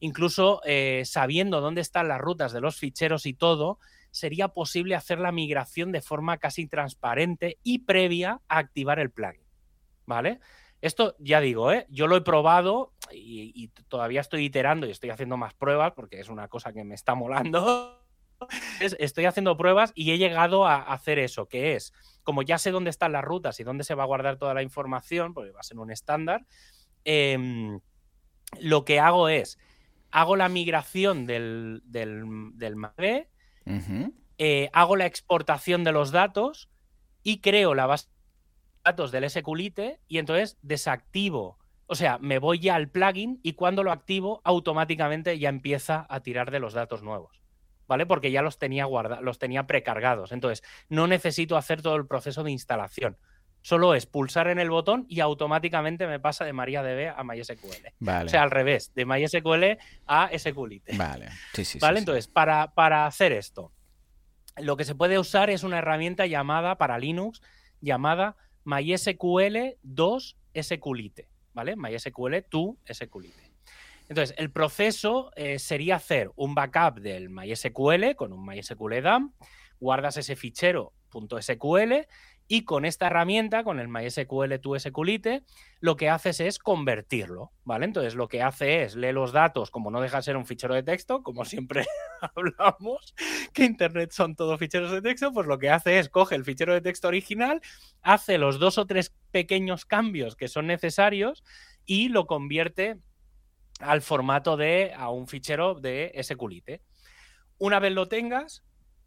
[0.00, 5.18] Incluso eh, sabiendo dónde están las rutas de los ficheros y todo, sería posible hacer
[5.18, 9.44] la migración de forma casi transparente y previa a activar el plugin,
[10.06, 10.40] ¿vale?
[10.80, 11.86] Esto ya digo, ¿eh?
[11.90, 16.18] yo lo he probado y, y todavía estoy iterando y estoy haciendo más pruebas porque
[16.20, 18.05] es una cosa que me está molando
[18.98, 22.90] estoy haciendo pruebas y he llegado a hacer eso, que es, como ya sé dónde
[22.90, 25.64] están las rutas y dónde se va a guardar toda la información, porque va a
[25.64, 26.46] ser un estándar,
[27.04, 27.80] em,
[28.60, 29.58] lo que hago es,
[30.10, 32.24] hago la migración del, del,
[32.54, 32.76] del
[34.38, 36.68] eh, hago la exportación de los datos
[37.22, 41.58] y creo la base de datos del SQLite y entonces desactivo.
[41.86, 46.20] O sea, me voy ya al plugin y cuando lo activo, automáticamente ya empieza a
[46.20, 47.40] tirar de los datos nuevos.
[47.86, 48.06] ¿Vale?
[48.06, 50.32] Porque ya los tenía guardados, los tenía precargados.
[50.32, 53.16] Entonces, no necesito hacer todo el proceso de instalación.
[53.62, 58.24] Solo es pulsar en el botón y automáticamente me pasa de MariaDB a MySQL.
[58.24, 60.96] O sea, al revés, de MySQL a SQLite.
[60.96, 61.78] Vale, sí, sí.
[61.80, 61.98] ¿Vale?
[61.98, 63.72] Entonces, Para, para hacer esto,
[64.56, 67.42] lo que se puede usar es una herramienta llamada para Linux,
[67.80, 71.76] llamada MySQL 2 SQLite, ¿vale?
[71.76, 73.45] MySQL 2 SQLite.
[74.08, 79.32] Entonces, el proceso eh, sería hacer un backup del MySQL con un MySQL DAM,
[79.80, 80.92] guardas ese fichero
[81.40, 82.06] .sql
[82.48, 85.42] y con esta herramienta, con el MySQL to SQLite,
[85.80, 87.86] lo que haces es convertirlo, ¿vale?
[87.86, 90.74] Entonces lo que hace es lee los datos, como no deja de ser un fichero
[90.74, 91.86] de texto, como siempre
[92.20, 93.14] hablamos,
[93.52, 96.72] que Internet son todos ficheros de texto, pues lo que hace es coge el fichero
[96.72, 97.60] de texto original,
[98.02, 101.42] hace los dos o tres pequeños cambios que son necesarios
[101.84, 102.98] y lo convierte
[103.80, 106.82] al formato de a un fichero de SQLite.
[107.58, 108.64] Una vez lo tengas,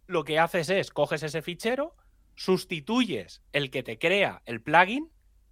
[0.07, 1.95] lo que haces es coges ese fichero,
[2.35, 5.09] sustituyes el que te crea el plugin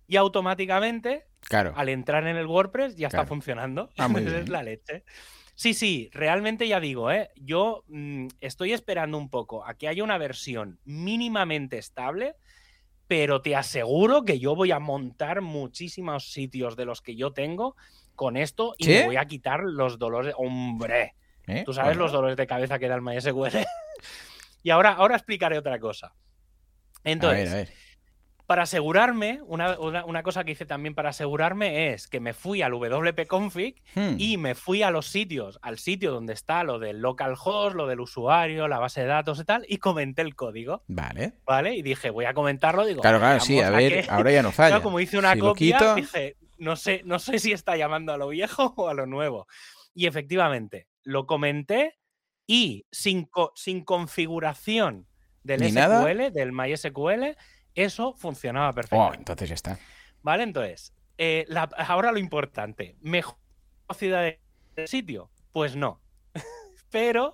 [0.07, 1.73] y automáticamente, Claro.
[1.75, 3.89] al entrar en el WordPress, ya está funcionando.
[3.97, 5.03] Ah, es la leche.
[5.53, 7.31] Sí, sí, realmente ya digo, ¿eh?
[7.35, 12.35] yo mm, estoy esperando un poco a que haya una versión mínimamente estable,
[13.07, 17.75] pero te aseguro que yo voy a montar muchísimos sitios de los que yo tengo
[18.17, 18.91] con esto y ¿Sí?
[18.91, 20.33] me voy a quitar los dolores.
[20.37, 21.13] ¡Hombre!
[21.47, 21.63] ¿Eh?
[21.65, 22.01] Tú sabes Bueno.
[22.03, 23.55] los dolores de cabeza que da el MySQL.
[24.63, 26.13] y ahora, ahora explicaré otra cosa.
[27.05, 27.73] Entonces, a ver, a ver.
[28.47, 32.61] para asegurarme, una, una- una cosa que hice también para asegurarme es que me fui
[32.61, 34.15] al WP config Hmm.
[34.17, 37.99] y me fui a los sitios, al sitio donde está lo del localhost, lo del
[38.01, 41.33] usuario, la base de datos y tal, y comenté el código, Vale.
[41.45, 41.75] ¿vale?
[41.75, 44.69] Y dije, voy a comentarlo, digo, Claro, claro, sí, a ver, ahora ya no falla.
[44.69, 48.13] Claro, como hice una Si copia, quito- dije, no sé, no sé si está llamando
[48.13, 49.47] a lo viejo o a lo nuevo.
[49.93, 51.97] Y efectivamente, lo comenté
[52.45, 55.07] y sin, co- sin configuración
[55.43, 56.29] del ¿Ni SQL, nada?
[56.31, 57.35] del MySQL,
[57.75, 59.17] eso funcionaba Oh, perfectamente.
[59.19, 59.79] entonces ya está.
[60.21, 60.43] ¿Vale?
[60.43, 63.37] Entonces, eh, la- ahora lo importante, ¿mejor
[63.95, 64.33] ciudad
[64.75, 65.29] del sitio?
[65.51, 66.01] Pues no.
[66.91, 67.33] Pero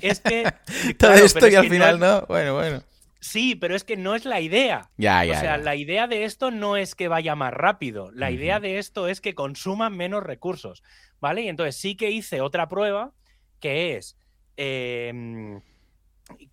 [0.00, 0.42] es que.
[0.44, 0.54] Todo
[1.12, 2.22] claro, esto y es al final no.
[2.26, 2.82] Bueno, bueno.
[3.26, 4.90] Sí, pero es que no es la idea.
[4.96, 5.40] Ya, O ya.
[5.40, 5.62] sea, ya.
[5.62, 8.10] la idea de esto no es que vaya más rápido.
[8.12, 10.82] La idea de esto es que consuman menos recursos.
[11.20, 11.42] ¿Vale?
[11.42, 13.12] Y entonces sí que hice otra prueba
[13.60, 14.16] que es.
[14.56, 15.60] em,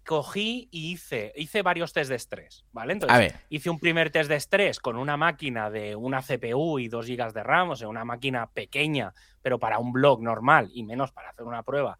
[0.06, 2.64] cogí y hice, hice varios test de estrés.
[2.72, 2.94] ¿Vale?
[2.94, 3.36] Entonces, A ver.
[3.50, 7.34] hice un primer test de estrés con una máquina de una CPU y 2 GB
[7.34, 11.30] de RAM, o sea, una máquina pequeña, pero para un blog normal y menos para
[11.30, 11.98] hacer una prueba.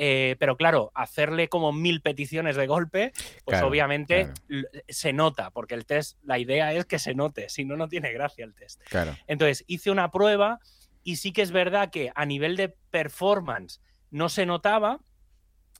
[0.00, 3.10] Eh, pero claro, hacerle como mil peticiones de golpe,
[3.44, 4.68] pues Claro, obviamente claro.
[4.88, 8.12] se nota, porque el test, la idea es que se note, si no, no tiene
[8.12, 8.80] gracia el test.
[8.84, 9.16] Claro.
[9.26, 10.60] Entonces, hice una prueba
[11.02, 13.80] y sí que es verdad que a nivel de performance
[14.12, 15.00] no se notaba,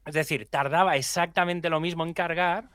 [0.04, 2.70] es decir, tardaba exactamente lo mismo en cargar.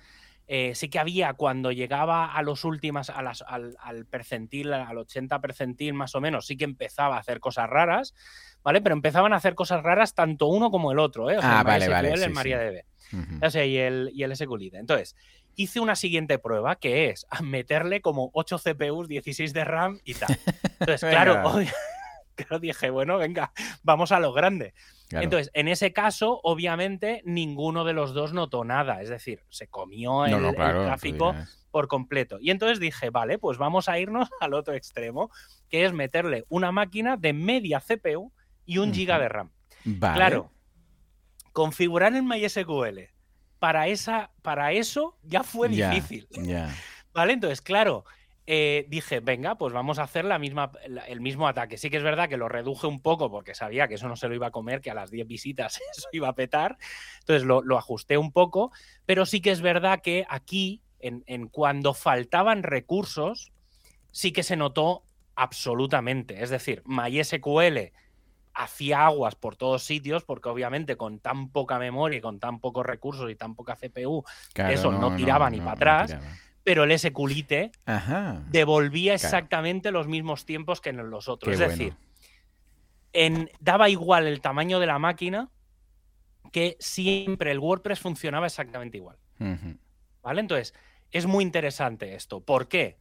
[0.47, 4.97] Eh, sí que había cuando llegaba a los últimos, a las- al, al percentil, al
[4.97, 8.13] 80 percentil más o menos, sí que empezaba a hacer cosas raras,
[8.63, 8.81] ¿vale?
[8.81, 11.37] Pero empezaban a hacer cosas raras tanto uno como el otro, ¿eh?
[11.37, 12.31] O sea, Ah, el vale, vale, el sí, sí.
[12.33, 12.83] MariaDB.
[13.13, 13.45] Ujú.
[13.45, 14.77] O sea, y el, y el SQLite.
[14.77, 15.15] Entonces,
[15.55, 20.29] hice una siguiente prueba que es meterle como 8 CPUs, 16 de RAM y tal.
[20.79, 21.41] Entonces, claro,
[22.35, 23.51] claro, dije, bueno, venga,
[23.83, 24.73] vamos a lo grande.
[25.13, 25.25] Claro.
[25.25, 28.99] Entonces, en ese caso, obviamente, ninguno de los dos notó nada.
[29.03, 30.85] Es decir, se comió el, no, claro.
[30.85, 31.35] tráfico
[31.69, 32.39] por completo.
[32.41, 35.29] Y entonces dije, vale, pues vamos a irnos al otro extremo,
[35.69, 38.31] que es meterle una máquina de media CPU
[38.65, 39.21] y un giga Ujú.
[39.21, 39.51] de RAM.
[39.85, 40.15] Vale.
[40.15, 40.51] Claro,
[41.51, 43.11] configurar en MySQL
[43.59, 46.27] para, esa, para eso ya fue difícil.
[46.31, 46.73] Ya.
[47.13, 47.33] ¿Vale?
[47.33, 48.03] Entonces, claro,
[48.45, 51.77] eh, dije, venga, pues vamos a hacer la misma, la- el mismo ataque.
[51.77, 54.27] Sí que es verdad que lo reduje un poco porque sabía que eso no se
[54.27, 56.77] lo iba a comer, que a las 10 visitas eso iba a petar.
[57.21, 58.71] Entonces lo, lo ajusté un poco,
[59.05, 63.51] pero sí que es verdad que aquí, en, en cuando faltaban recursos,
[64.11, 65.03] sí que se notó
[65.35, 66.43] absolutamente.
[66.43, 67.91] Es decir, MySQL
[68.53, 72.85] hacía aguas por todos sitios porque obviamente con tan poca memoria y con tan pocos
[72.85, 74.23] recursos y tan poca CPU,
[74.53, 76.11] Claro, Eso no tiraba ni pa' atrás.
[76.63, 78.43] Pero el SQLite Ajá.
[78.49, 79.27] devolvía Claro.
[79.27, 81.49] exactamente los mismos tiempos que en los otros.
[81.49, 81.71] Qué es bueno.
[81.71, 81.93] decir,
[83.13, 85.49] en, daba igual el tamaño de la máquina
[86.51, 89.17] que siempre el WordPress funcionaba exactamente igual.
[90.21, 90.39] ¿Vale?
[90.39, 90.73] Entonces,
[91.11, 92.41] es muy interesante esto.
[92.41, 92.97] ¿Por qué?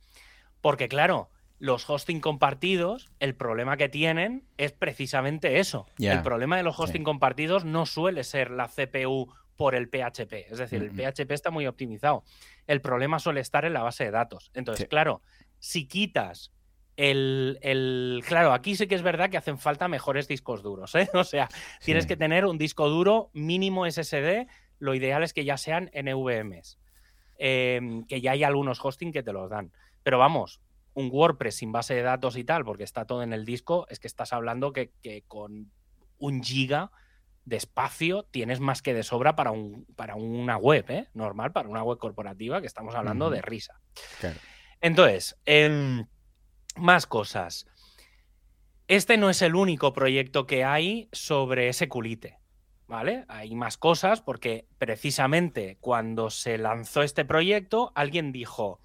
[0.60, 5.86] Porque, claro, los hosting compartidos, el problema que tienen es precisamente eso.
[5.98, 7.04] El problema de los hosting sí.
[7.04, 9.32] compartidos no suele ser la CPU
[9.62, 10.50] por el PHP.
[10.50, 10.90] Es decir, el.
[10.90, 12.24] PHP está muy optimizado.
[12.66, 14.50] El problema suele estar en la base de datos.
[14.54, 14.88] Entonces, Sí.
[14.88, 15.22] claro,
[15.60, 16.52] si quitas
[16.96, 20.94] el, el- Claro, aquí sí que es verdad que hacen falta mejores discos duros.
[20.94, 21.08] ¿eh?
[21.14, 21.48] O sea,
[21.84, 24.46] tienes que tener un disco duro mínimo SSD.
[24.78, 26.78] Lo ideal es que ya sean NVMs.
[27.38, 29.72] eh, que ya hay algunos hosting que te los dan.
[30.02, 30.60] Pero vamos,
[30.94, 33.98] un WordPress sin base de datos y tal, porque está todo en el disco, es
[33.98, 35.70] que estás hablando que, que con
[36.18, 36.90] un giga
[37.44, 41.08] de espacio tienes más que de sobra para, un, para una web, ¿eh?
[41.14, 43.80] Normal, para una web corporativa, que estamos hablando de risa.
[44.20, 44.38] Claro.
[44.80, 46.06] Entonces, em,
[46.76, 47.66] más cosas.
[48.88, 52.38] Este no es el único proyecto que hay sobre SQLite,
[52.86, 53.24] ¿vale?
[53.28, 58.80] Hay más cosas porque precisamente cuando se lanzó este proyecto, alguien dijo,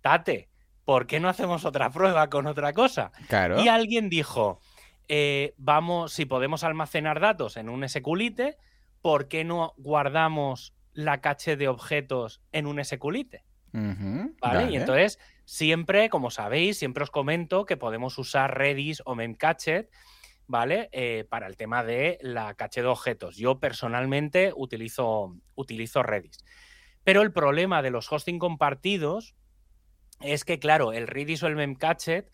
[0.00, 0.48] tate,
[0.84, 3.10] ¿por qué no hacemos otra prueba con otra cosa?
[3.28, 3.60] Claro.
[3.60, 4.60] Y alguien dijo,
[5.08, 8.56] eh, vamos, si podemos almacenar datos en un SQLite,
[9.00, 13.44] ¿por qué no guardamos la caché de objetos en un SQLite?
[13.72, 14.70] Vale.
[14.72, 19.86] Y entonces, siempre, como sabéis, siempre os comento que podemos usar Redis o Memcached,
[20.46, 20.88] ¿vale?
[20.92, 23.36] Eh, para el tema de la caché de objetos.
[23.36, 26.38] Yo personalmente utilizo, utilizo Redis.
[27.04, 29.34] Pero el problema de los hosting compartidos
[30.20, 32.26] es que, claro, el Redis o el Memcached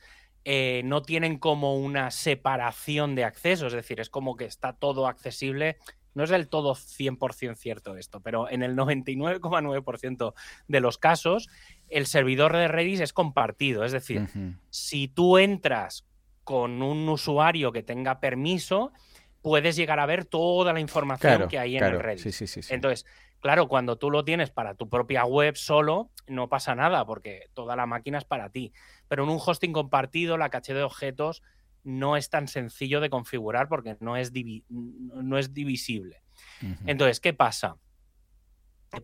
[0.45, 5.07] eh, no tienen como una separación de acceso, es decir, es como que está todo
[5.07, 5.79] accesible.
[6.15, 10.35] No es del todo 100% cierto esto, pero en el 99,9%
[10.69, 11.49] de los casos,
[11.89, 13.85] el servidor de Redis es compartido.
[13.85, 14.29] Es decir,
[14.71, 16.05] si tú entras
[16.45, 18.93] con un usuario que tenga permiso,
[19.43, 21.97] puedes llegar a ver toda la información Claro, que hay en claro.
[21.97, 22.23] el Redis.
[22.23, 22.73] Sí, sí, sí.
[22.73, 23.05] Entonces,
[23.45, 27.77] claro, cuando tú lo tienes para tu propia web solo, no pasa nada porque toda
[27.77, 28.73] la máquina es para ti.
[29.07, 31.43] Pero en un hosting compartido, la caché de objetos
[31.83, 36.23] no es tan sencillo de configurar porque no es, divi- no es divisible.
[36.87, 37.77] Entonces, ¿qué pasa?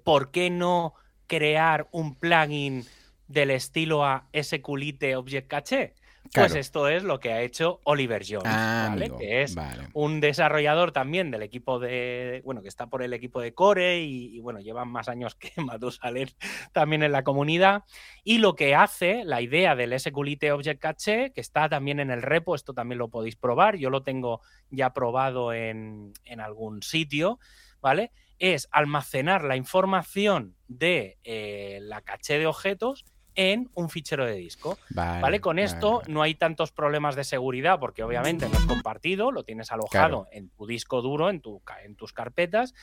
[0.04, 0.94] ¿Por qué no
[1.26, 2.86] crear un plugin
[3.28, 5.94] del estilo a SQLite Object Cache?
[6.32, 9.06] Pues esto es lo que ha hecho Oliver Jones, Ah, ¿vale?
[9.06, 9.88] amigo, que es vale.
[9.94, 14.36] un desarrollador también del equipo de, bueno, que está por el equipo de Core y,
[14.36, 16.28] y, bueno, llevan más años que Matusalén
[16.72, 17.82] también en la comunidad.
[18.22, 22.22] Y lo que hace, la idea del SQLite Object Cache, que está también en el
[22.22, 27.40] repo, esto también lo podéis probar, yo lo tengo ya probado en, en algún sitio,
[27.80, 28.12] ¿vale?
[28.38, 33.04] Es almacenar la información de eh, la caché de objetos
[33.40, 34.76] en un fichero de disco.
[34.90, 35.40] Vale, ¿Vale?
[35.40, 36.12] Con vale, esto vale.
[36.12, 40.28] no hay tantos problemas de seguridad porque obviamente no es compartido, lo tienes alojado Claro.
[40.30, 42.74] en tu disco duro, en, tu, en tus carpetas,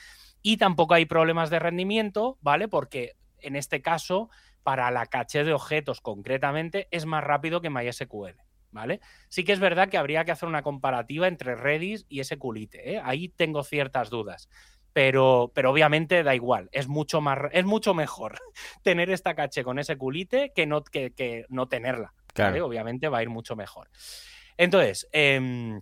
[0.41, 2.67] y tampoco hay problemas de rendimiento, ¿vale?
[2.67, 4.31] Porque en este caso,
[4.63, 8.35] para la caché de objetos concretamente, es más rápido que MySQL.
[8.69, 8.99] ¿Vale?
[9.29, 12.95] Sí que es verdad que habría que hacer una comparativa entre Redis y SQLite.
[12.95, 13.01] ¿eh?
[13.03, 14.49] Ahí tengo ciertas dudas.
[14.97, 18.39] Pero, pero obviamente da igual, es mucho, más, es mucho mejor
[18.81, 22.15] tener esta caché con SQLite que no, que, que no tenerla.
[22.63, 23.91] Obviamente va a ir mucho mejor.
[24.57, 25.81] Entonces, em,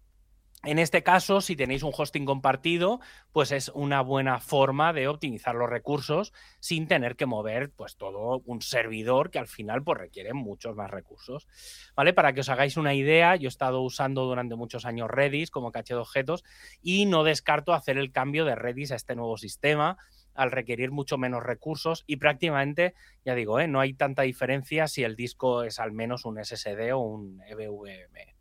[0.65, 2.99] en este caso, si tenéis un hosting compartido,
[3.31, 8.41] pues es una buena forma de optimizar los recursos sin tener que mover pues todo
[8.45, 11.47] un servidor que al final pues requiere muchos más recursos.
[11.95, 12.13] ¿Vale?
[12.13, 15.71] Para que os hagáis una idea, yo he estado usando durante muchos años Redis como
[15.71, 16.43] caché de objetos
[16.81, 19.97] y no descarto hacer el cambio de Redis a este nuevo sistema
[20.33, 22.93] al requerir mucho menos recursos y prácticamente,
[23.23, 23.67] ya digo, ¿eh?
[23.67, 28.34] no hay tanta diferencia si el disco es al menos un SSD o un EVM.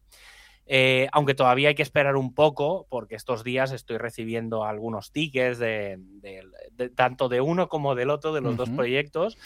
[0.66, 5.58] Eh, aunque todavía hay que esperar un poco, porque estos días estoy recibiendo algunos tickets
[5.58, 6.42] de, de-
[6.72, 9.36] de- tanto de uno como del otro de los dos proyectos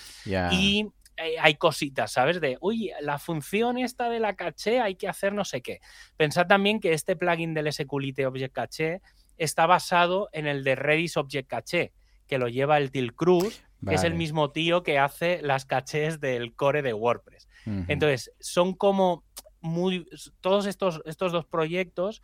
[0.53, 2.41] y eh, hay cositas, ¿sabes?
[2.41, 5.81] De, uy, la función esta de la caché hay que hacer no sé qué.
[6.17, 9.01] Pensad también que este plugin del SQLite Object Cache
[9.37, 11.93] está basado en el de Redis Object Cache,
[12.29, 16.21] que lo lleva el Til Cruz, que es el mismo tío que hace las cachés
[16.21, 17.49] del core de WordPress.
[17.89, 19.25] Entonces, son como
[19.61, 20.07] muy.
[20.41, 22.23] Todos estos, estos dos proyectos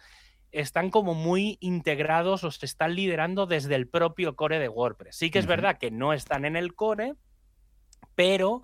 [0.52, 5.16] están como muy integrados o se están liderando desde el propio core de WordPress.
[5.16, 7.14] Sí que es verdad que no están en el core,
[8.14, 8.62] pero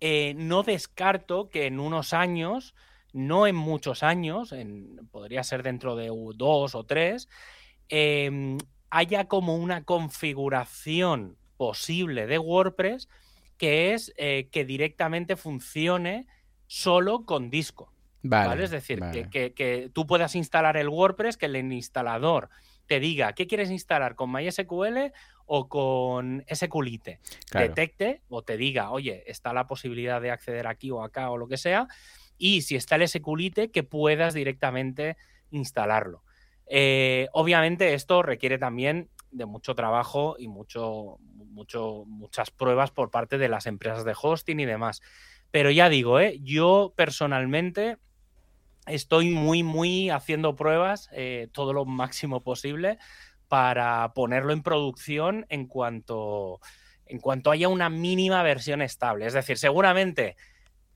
[0.00, 2.74] eh, no descarto que en unos años,
[3.12, 7.28] no en muchos años, en- podría ser dentro de dos o tres,
[7.88, 8.58] em,
[8.90, 13.08] haya como una configuración posible de WordPress
[13.56, 16.26] que es eh, que directamente funcione
[16.66, 17.92] solo con disco.
[18.22, 18.64] Vale, ¿vale?
[18.64, 22.48] Es decir, que- que, que tú puedas instalar el WordPress, que el instalador
[22.86, 25.12] te diga qué quieres instalar con MySQL
[25.46, 27.20] o con SQLite.
[27.48, 27.68] Claro.
[27.68, 31.46] Detecte o te diga, oye, está la posibilidad de acceder aquí o acá o lo
[31.48, 31.86] que sea.
[32.36, 35.16] Y si está el SQLite, que puedas directamente
[35.50, 36.24] instalarlo.
[36.66, 43.38] Eh, obviamente esto requiere también de mucho trabajo y mucho, mucho, muchas pruebas por parte
[43.38, 45.00] de las empresas de hosting y demás.
[45.50, 46.38] Pero ya digo, ¿eh?
[46.42, 47.98] yo personalmente
[48.90, 52.98] estoy muy, muy haciendo pruebas eh, todo lo máximo posible
[53.48, 56.60] para ponerlo en producción en cuanto,
[57.06, 59.26] en cuanto haya una mínima versión estable.
[59.26, 60.36] Es decir, seguramente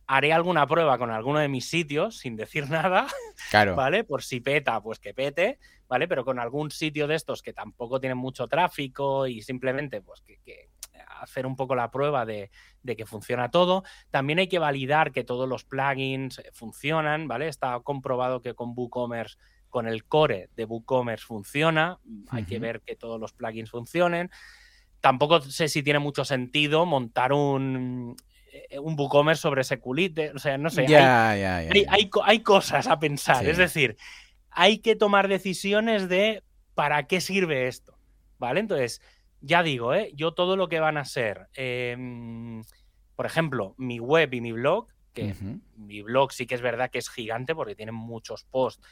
[0.07, 3.07] haré alguna prueba con alguno de mis sitios sin decir nada,
[3.51, 3.75] Claro.
[3.75, 4.05] ¿vale?
[4.05, 6.07] Por si peta, pues que pete, ¿vale?
[6.07, 10.39] Pero con algún sitio de estos que tampoco tienen mucho tráfico y simplemente, pues que,
[10.45, 10.69] que
[11.25, 12.51] hacer un poco la prueba de,
[12.83, 13.83] de, que funciona todo.
[14.11, 17.49] También hay que validar que todos los plugins funcionan, ¿vale?
[17.49, 19.37] Está comprobado que con WooCommerce,
[19.69, 21.99] con el core de WooCommerce funciona.
[22.31, 22.49] Hay uh -huh.
[22.49, 24.31] que ver que todos los plugins funcionen.
[25.01, 28.17] Tampoco sé si tiene mucho sentido montar un
[28.55, 30.87] eh, un WooCommerce sobre Seculite, o sea, no sé.
[30.97, 33.51] Hay, hay, cosas a pensar, Sí.
[33.51, 33.97] es decir,
[34.51, 36.45] hay que tomar decisiones de
[36.75, 37.99] para qué sirve esto,
[38.39, 38.61] ¿vale?
[38.61, 39.01] Entonces,
[39.45, 40.11] ya digo, ¿eh?
[40.15, 42.63] yo todo lo que van a ser, em,
[43.15, 45.35] por ejemplo, mi web y mi blog, que
[45.77, 48.83] mi blog sí que es verdad que es gigante porque tiene muchos posts,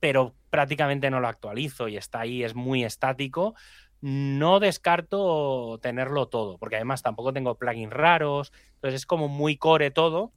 [0.00, 3.54] pero prácticamente no lo actualizo y está ahí, es muy estático.
[4.00, 9.90] No descarto tenerlo todo, porque además tampoco tengo plugins raros, entonces es como muy core
[9.90, 10.32] todo.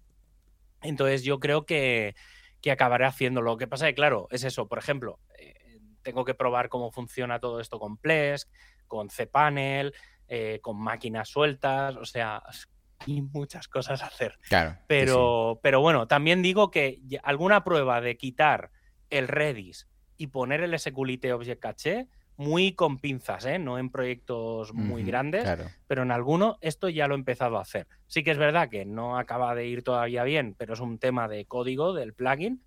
[0.82, 2.15] Entonces yo creo que,
[2.61, 3.51] que acabaré haciéndolo.
[3.51, 4.67] Lo que pasa es que, claro, es eso.
[4.67, 8.49] Por ejemplo, eh, tengo que probar cómo funciona todo esto con Plesk,
[8.90, 9.94] con cPanel,
[10.28, 12.44] eh, con máquinas sueltas, o sea,
[13.00, 14.38] hay muchas cosas a hacer.
[14.50, 14.72] Claro.
[14.72, 14.78] sí.
[14.88, 18.72] Pero, pero bueno, también digo que alguna prueba de quitar
[19.10, 19.88] el Redis
[20.18, 23.60] y poner el SQLite Object Cache, muy con pinzas, ¿eh?
[23.60, 25.66] no en proyectos muy grandes, Claro.
[25.88, 27.88] pero en alguno esto ya lo he empezado a hacer.
[28.08, 31.28] Sí que es verdad que no acaba de ir todavía bien, pero es un tema
[31.28, 32.62] de código del plugin.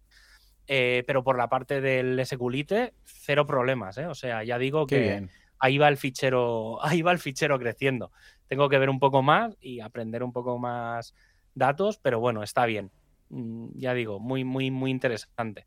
[0.68, 4.06] eh, pero por la parte del SQLite, cero problemas, ¿eh?
[4.06, 5.30] O sea, ya digo Qué que bien.
[5.62, 8.12] Ahí va el fichero, ahí va el fichero creciendo.
[8.48, 11.14] Tengo que ver un poco más y aprender un poco más
[11.54, 12.90] datos, pero bueno, está bien.
[13.30, 15.66] Mm, Ya digo, muy, muy, muy interesante.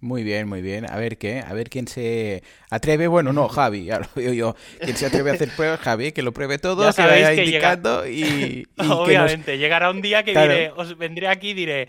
[0.00, 0.84] Muy bien, muy bien.
[0.90, 3.06] A ver qué, a ver quién se atreve.
[3.06, 4.56] Bueno, no, Javi, ya lo veo yo.
[4.82, 7.74] Quien se atreve a hacer pruebas, Javi, que lo pruebe todo, sabéis vaya que llega-
[7.74, 10.52] indicando y, y que nos- Obviamente, llegará un día que Claro.
[10.52, 11.88] diré, os vendré aquí y diré, "Eh,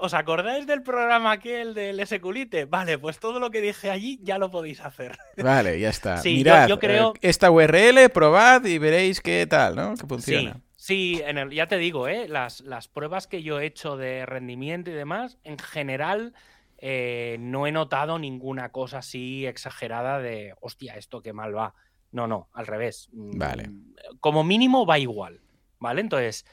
[0.00, 2.64] ¿os acordáis del programa aquel del SQLite?
[2.64, 5.18] Vale, pues todo lo que dije allí ya lo podéis hacer.
[5.36, 6.16] Vale, ya está.
[6.18, 9.90] Sí, Mirad, yo creo- eh, esta URL, probad y veréis qué tal, ¿no?
[9.94, 10.60] Que Sí, funciona.
[10.76, 12.26] sí, en el, ya te digo, ¿eh?
[12.28, 16.32] las, las pruebas que yo he hecho de rendimiento y demás, en general
[16.78, 21.74] eh, no he notado ninguna cosa así exagerada de, hostia, esto qué mal va.
[22.12, 23.08] No, no, al revés.
[23.12, 23.70] Mm, Vale.
[24.20, 25.40] Como mínimo va igual,
[25.78, 26.00] ¿vale?
[26.00, 26.46] Entonces,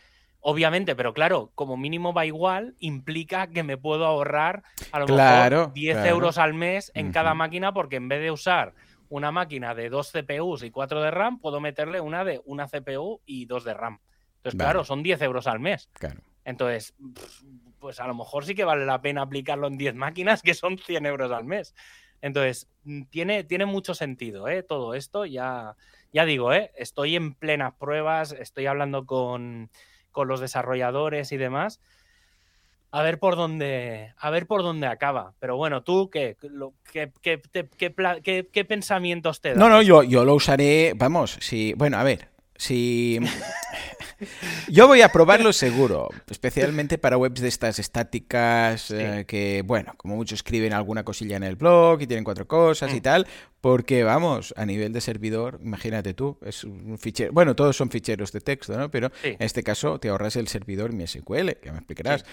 [0.43, 5.57] obviamente, pero claro, como mínimo va igual, implica que me puedo ahorrar a lo Claro,
[5.57, 6.09] mejor 10 claro.
[6.09, 8.73] euros al mes en cada máquina, porque en vez de usar
[9.09, 13.21] una máquina de dos CPUs y 4 de RAM, puedo meterle una de una CPU
[13.25, 13.99] y dos de RAM.
[14.37, 14.69] Entonces, Vale.
[14.71, 15.89] claro, son 10 euros al mes.
[15.93, 16.19] Claro.
[16.43, 16.93] Entonces,
[17.79, 20.77] pues a lo mejor sí que vale la pena aplicarlo en 10 máquinas, que son
[20.77, 21.73] 100 euros al mes.
[22.21, 24.61] Entonces, mm, tiene, tiene mucho sentido ¿eh?
[24.61, 25.25] todo esto.
[25.25, 25.77] Ya,
[26.11, 26.71] ya digo, ¿eh?
[26.75, 29.69] estoy en plenas pruebas, estoy hablando con,
[30.13, 31.81] con los desarrolladores y demás.
[32.91, 35.33] A ver por dónde, a ver por dónde acaba.
[35.39, 37.41] Pero bueno, tú, ¿qué, Lo- qué, qué-
[38.23, 39.59] qué- qué pensamientos te dan?
[39.59, 43.19] No, no, yo, yo lo usaré, vamos, si, bueno, a ver, si...
[44.67, 50.15] Yo voy a probarlo seguro, especialmente para webs de estas estáticas eh, que, bueno, como
[50.15, 53.01] muchos escriben alguna cosilla en el blog y tienen cuatro cosas y Mm.
[53.01, 53.27] tal,
[53.61, 58.31] porque vamos, a nivel de servidor, imagínate tú, es un fichero, bueno, todos son ficheros
[58.33, 58.91] de texto, ¿no?
[58.91, 59.29] Pero Sí.
[59.29, 62.25] en este caso te ahorras el servidor MySQL, que me explicarás.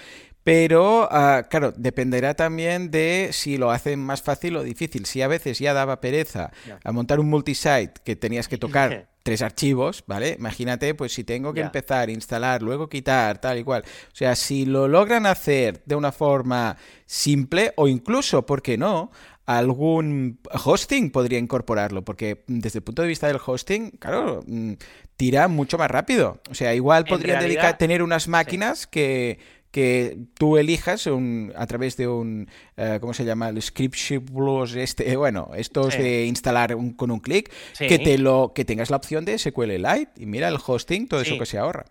[0.42, 5.04] Pero, ah, claro, dependerá también de si lo hacen más fácil o difícil.
[5.04, 6.50] Si a veces ya daba pereza
[6.82, 10.36] a montar un multisite que tenías que tocar tres archivos, ¿vale?
[10.38, 11.66] Imagínate, pues si tengo que Ya.
[11.66, 13.82] empezar, instalar, luego quitar, tal y cual.
[13.84, 19.10] O sea, si lo logran hacer de una forma simple o incluso, ¿por qué no?
[19.46, 24.74] Algún hosting podría incorporarlo, porque desde el punto de vista del hosting, claro, mm,
[25.16, 26.40] tira mucho más rápido.
[26.48, 29.38] O sea, igual podrían realidad, dedicar, tener unas máquinas que,
[29.70, 33.48] que tú elijas un- a través de un, eh, ¿cómo se llama?
[33.48, 36.02] El scriptables, este, eh, bueno, estos Sí.
[36.02, 37.86] de instalar un- con un clic, Sí.
[37.86, 41.38] que te lo que tengas la opción de SQLite y mira el hosting, todo eso
[41.38, 41.84] que se ahorra.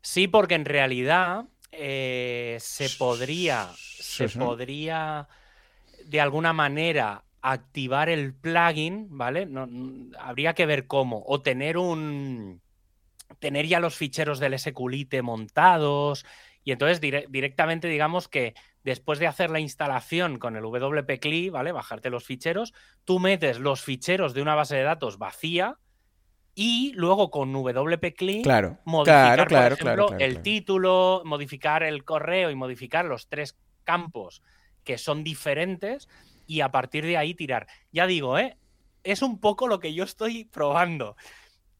[0.00, 1.44] Sí, porque en realidad
[1.74, 5.26] eh, se podría, se podría
[6.04, 9.46] de alguna manera activar el plugin, ¿vale?
[9.46, 11.22] No, n- habría que ver cómo.
[11.26, 12.60] O tener un.
[13.38, 16.26] tener ya los ficheros del SQLite montados.
[16.64, 18.54] Y entonces dire- directamente digamos que
[18.84, 21.72] después de hacer la instalación con el WP-CLI, ¿vale?
[21.72, 22.72] Bajarte los ficheros,
[23.04, 25.78] tú metes los ficheros de una base de datos vacía
[26.54, 27.52] y luego con
[28.42, 33.04] Claro, modificar, claro, claro, por ejemplo, claro, claro, el título, modificar el correo y modificar
[33.04, 34.42] los tres campos
[34.84, 36.08] que son diferentes
[36.46, 37.66] y a partir de ahí tirar.
[37.92, 38.56] Ya digo, ¿eh?
[39.04, 41.16] es un poco lo que yo estoy probando.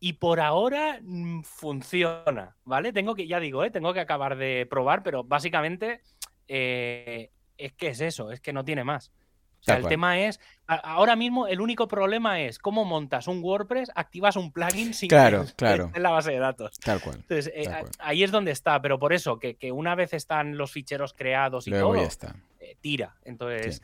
[0.04, 2.92] Y por ahora mm, funciona, ¿vale?
[2.92, 3.70] Tengo que, ya digo, ¿eh?
[3.70, 6.00] tengo que acabar de probar, pero básicamente
[6.48, 9.12] eh, es que es eso, es que no tiene más.
[9.60, 13.92] O sea, el tema es, ahora mismo el único problema es cómo montas un WordPress,
[13.94, 15.90] activas un plugin sin Claro, que claro.
[15.94, 16.80] en la base de datos.
[16.80, 17.18] Tal cual.
[17.20, 17.68] Entonces, eh,
[18.00, 21.68] ahí es donde está, pero por eso, que, que una vez están los ficheros creados
[21.68, 22.34] y Luego todo, ya está.
[22.58, 23.14] eh, tira.
[23.24, 23.82] Entonces,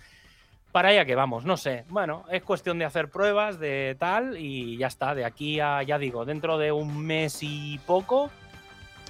[0.72, 1.84] para allá que vamos, no sé.
[1.88, 5.14] Bueno, es cuestión de hacer pruebas de tal y ya está.
[5.14, 8.30] De aquí a, ya digo, dentro de un mes y poco,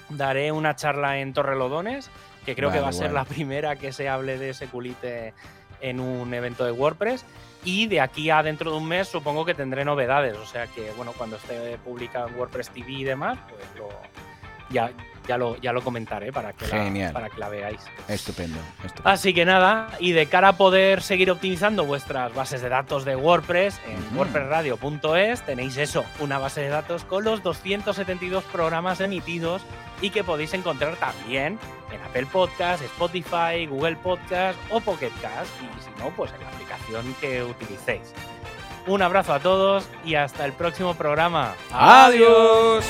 [0.08, 2.10] daré una charla en Torrelodones,
[2.44, 5.34] que creo que va a ser la primera que se hable de Seculite
[5.80, 7.24] en un evento de WordPress.
[7.64, 10.36] Y de aquí a dentro de un mes supongo que tendré novedades.
[10.36, 13.88] O sea que, bueno, cuando esté publicado en WordPress TV y demás, pues lo,
[14.70, 14.90] ya,
[15.28, 17.08] ya, lo, ya lo comentaré para que, Genial.
[17.08, 17.80] la, para que la veáis.
[18.08, 19.08] Estupendo, estupendo.
[19.10, 23.14] Así que nada, y de cara a poder seguir optimizando vuestras bases de datos de
[23.14, 24.18] WordPress, en Ujú.
[24.20, 29.62] wordpressradio.es tenéis eso, una base de datos con los 272 programas emitidos
[30.00, 31.58] y que podéis encontrar también
[31.92, 36.48] en Apple Podcast, Spotify, Google Podcast o Pocket Cast y si no, pues en la
[36.48, 38.12] aplicación que utilicéis.
[38.86, 41.52] Un abrazo a todos y hasta el próximo programa.
[41.72, 42.84] Adiós.